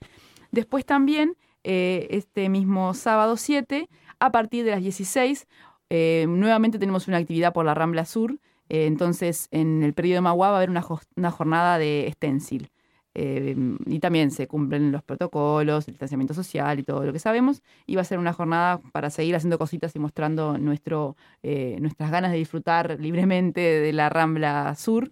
[0.51, 3.87] Después también, eh, este mismo sábado 7,
[4.19, 5.47] a partir de las 16,
[5.89, 8.39] eh, nuevamente tenemos una actividad por la Rambla Sur.
[8.69, 10.83] Eh, entonces, en el periodo de Magua va a haber una,
[11.15, 12.71] una jornada de stencil.
[13.19, 13.55] Eh,
[13.87, 17.63] y también se cumplen los protocolos, el distanciamiento social y todo lo que sabemos.
[17.87, 22.11] Y va a ser una jornada para seguir haciendo cositas y mostrando nuestro, eh, nuestras
[22.11, 25.11] ganas de disfrutar libremente de la Rambla Sur.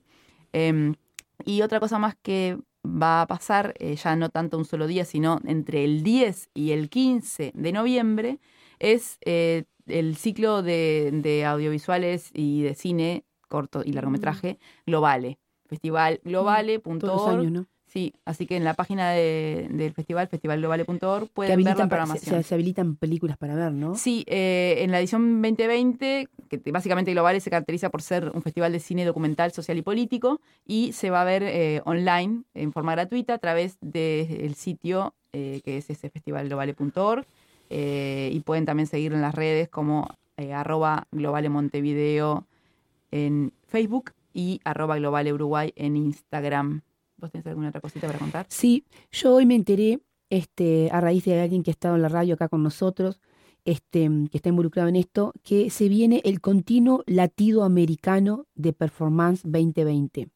[0.54, 0.94] Eh,
[1.44, 5.06] y otra cosa más que va a pasar eh, ya no tanto un solo día,
[5.06, 8.40] sino entre el 10 y el 15 de noviembre,
[8.80, 15.40] es eh, el ciclo de, de audiovisuales y de cine corto y largometraje Globale.
[15.68, 17.04] Festival globale.org.
[17.04, 17.66] Los años, ¿no?
[17.96, 22.36] Sí, así que en la página de- del festival, festivalglobale.org, pueden ver la para- programación.
[22.36, 23.96] se, se habilitan películas para ver, ¿no?
[23.96, 28.42] Sí, eh, en la edición 2020, que te- básicamente Globales se caracteriza por ser un
[28.42, 32.74] festival de cine documental, social y político, y se va a ver eh, online en
[32.74, 37.26] forma gratuita a través del sitio eh, que es ese festivalglobale.org.
[37.70, 40.10] y pueden también seguirlo en las redes como
[40.54, 42.46] arroba globale Montevideo
[43.12, 46.82] en Facebook y arroba globale Uruguay en Instagram.
[47.18, 48.46] ¿Vos tenés alguna otra cosita para contar?
[48.50, 52.10] Sí, yo hoy me enteré, este, a raíz de alguien que ha estado en la
[52.10, 53.20] radio acá con nosotros,
[53.64, 59.42] este, que está involucrado en esto, que se viene el continuo latido americano de Performance
[59.44, 60.30] 2020.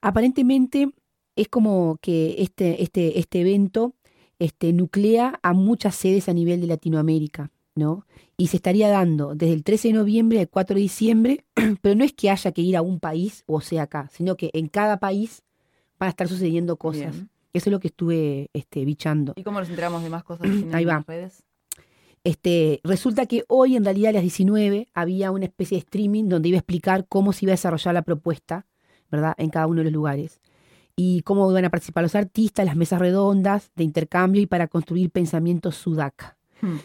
[0.00, 0.90] Aparentemente
[1.36, 3.94] es como que este, este, este evento
[4.38, 8.06] este, nuclea a muchas sedes a nivel de Latinoamérica, ¿no?
[8.36, 11.44] Y se estaría dando desde el 13 de noviembre al 4 de diciembre,
[11.80, 14.50] pero no es que haya que ir a un país o sea acá, sino que
[14.52, 15.44] en cada país
[16.02, 17.12] van a estar sucediendo cosas.
[17.12, 17.30] Bien.
[17.52, 19.34] Eso es lo que estuve este, bichando.
[19.36, 20.94] ¿Y cómo nos enteramos de más cosas Ahí en va.
[20.94, 21.44] las redes?
[22.24, 26.48] Este, resulta que hoy, en realidad, a las 19, había una especie de streaming donde
[26.48, 28.66] iba a explicar cómo se iba a desarrollar la propuesta,
[29.12, 30.40] ¿verdad?, en cada uno de los lugares.
[30.96, 35.10] Y cómo iban a participar los artistas, las mesas redondas de intercambio y para construir
[35.10, 36.36] pensamientos sudaca.
[36.60, 36.78] Hmm.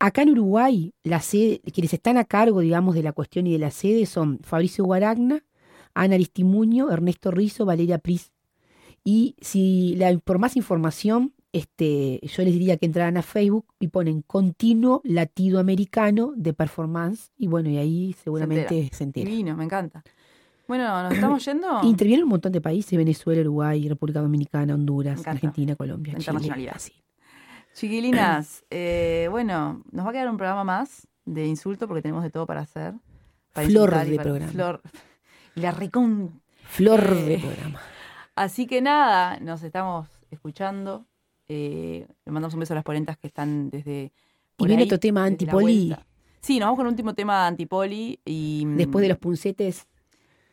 [0.00, 3.58] Acá en Uruguay, la sede, quienes están a cargo, digamos, de la cuestión y de
[3.58, 5.44] la sede son Fabricio Guaragna,
[5.94, 8.33] Ana Aristimuño, Ernesto Rizo, Valeria Pris.
[9.04, 13.88] Y si la, por más información, este, yo les diría que entraran a Facebook y
[13.88, 17.30] ponen continuo latido americano de performance.
[17.36, 19.28] Y bueno, y ahí seguramente se entera.
[19.28, 20.02] Divino, me encanta.
[20.66, 21.80] Bueno, nos estamos yendo.
[21.82, 25.26] Intervienen un montón de países, Venezuela, Uruguay, República Dominicana, Honduras.
[25.26, 26.76] Argentina, Colombia, Chile, internacionalidad.
[27.74, 32.30] Chiquilinas, eh, bueno, nos va a quedar un programa más de insulto porque tenemos de
[32.30, 32.94] todo para hacer.
[33.52, 34.52] Para Flor de para- programa.
[34.52, 34.82] Flor.
[35.56, 36.40] La recon.
[36.64, 37.80] Flor Eh, de programa.
[38.36, 41.06] Así que nada, nos estamos escuchando.
[41.48, 44.12] Eh, le mandamos un beso a las polentas que están desde.
[44.58, 45.94] Y viene otro tema antipoli.
[46.40, 48.64] Sí, nos vamos con un último tema antipoli y.
[48.66, 49.86] mm, Después de los puncetes,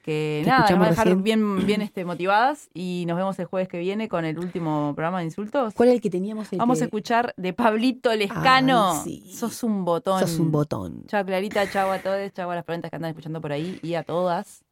[0.04, 1.24] Que que nada, nos va a dejar recién.
[1.24, 5.20] bien, bien este, motivadas y nos vemos el jueves que viene con el último programa
[5.20, 5.74] de insultos.
[5.76, 6.52] ¿cuál es el que teníamos?
[6.54, 8.94] El Vamos que- a escuchar de Pablito Lescano.
[8.94, 9.34] Ay, sí.
[9.34, 10.20] Sos un botón.
[10.20, 11.04] Sos un botón.
[11.08, 13.94] Chao Clarita, chao a todos, chao a las preguntas que andan escuchando por ahí y
[13.96, 14.64] a todas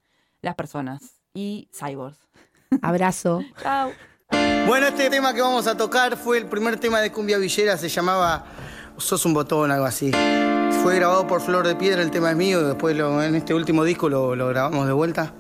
[0.41, 2.18] las personas y cyborgs.
[2.82, 3.44] Abrazo.
[3.62, 3.91] Chao.
[4.68, 7.90] Bueno, este tema que vamos a tocar fue el primer tema de Cumbia Villera, se
[7.90, 8.46] llamaba
[8.98, 10.12] Sos un botón, algo así.
[10.84, 13.84] Fue grabado por Flor de Piedra, el tema es mío, después lo- en este último
[13.84, 15.34] disco lo, lo grabamos de vuelta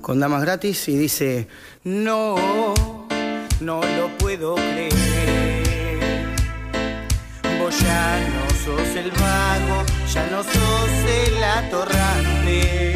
[0.00, 1.48] con Damas Gratis y dice,
[1.82, 2.36] no,
[3.60, 4.92] no lo puedo creer.
[7.60, 9.82] Vos ya no sos el vago,
[10.14, 10.90] ya no sos
[11.26, 12.87] el atorrante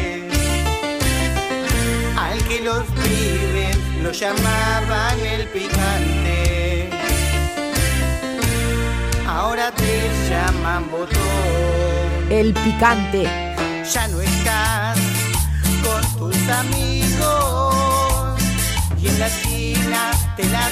[4.03, 6.89] lo llamaban el picante.
[9.25, 11.19] Ahora te llaman botón,
[12.29, 13.23] El picante.
[13.91, 14.97] ya no estás
[15.83, 18.41] con tus amigos
[19.01, 20.69] y en la esquina te la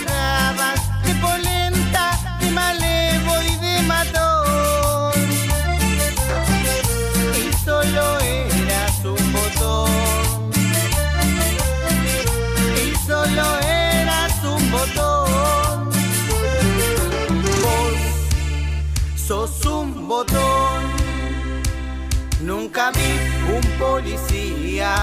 [20.12, 20.82] botón.
[22.42, 23.12] Nunca vi
[23.56, 24.94] un policía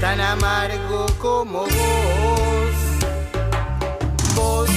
[0.00, 2.74] tan amargo como vos.
[4.34, 4.70] Vos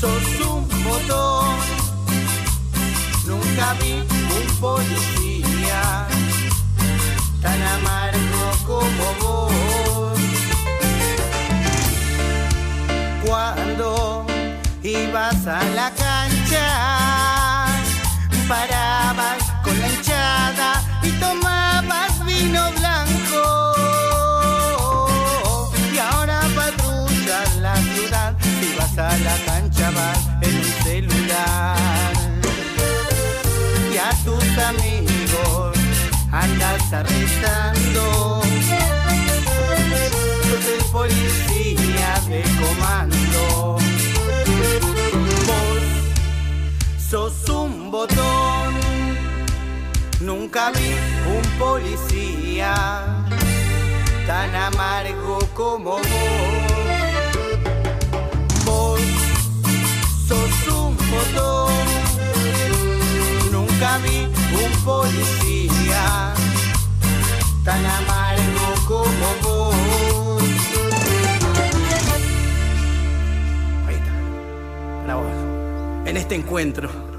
[0.00, 1.56] sos un botón.
[3.30, 3.92] Nunca vi
[4.38, 5.82] un policía
[7.40, 10.18] tan amargo como vos.
[13.24, 14.26] Cuando
[14.82, 17.35] ibas a la cancha,
[18.48, 23.74] parabas con la hinchada y tomabas vino blanco.
[25.92, 32.12] Y ahora patrullas la ciudad, si vas a la cancha vas en un celular.
[33.92, 35.76] Y a tus amigos
[36.30, 38.42] andas arrestando.
[40.74, 43.85] El policía de comando.
[47.10, 48.74] Sos un botón,
[50.18, 50.90] nunca vi
[51.36, 52.74] un policía
[54.26, 56.06] tan amargo como vos.
[58.64, 59.00] Vos
[60.26, 61.72] sos un botón,
[63.52, 64.26] nunca vi
[64.64, 66.34] un policía
[67.64, 68.25] tan amargo.
[76.06, 77.15] En este encuentro.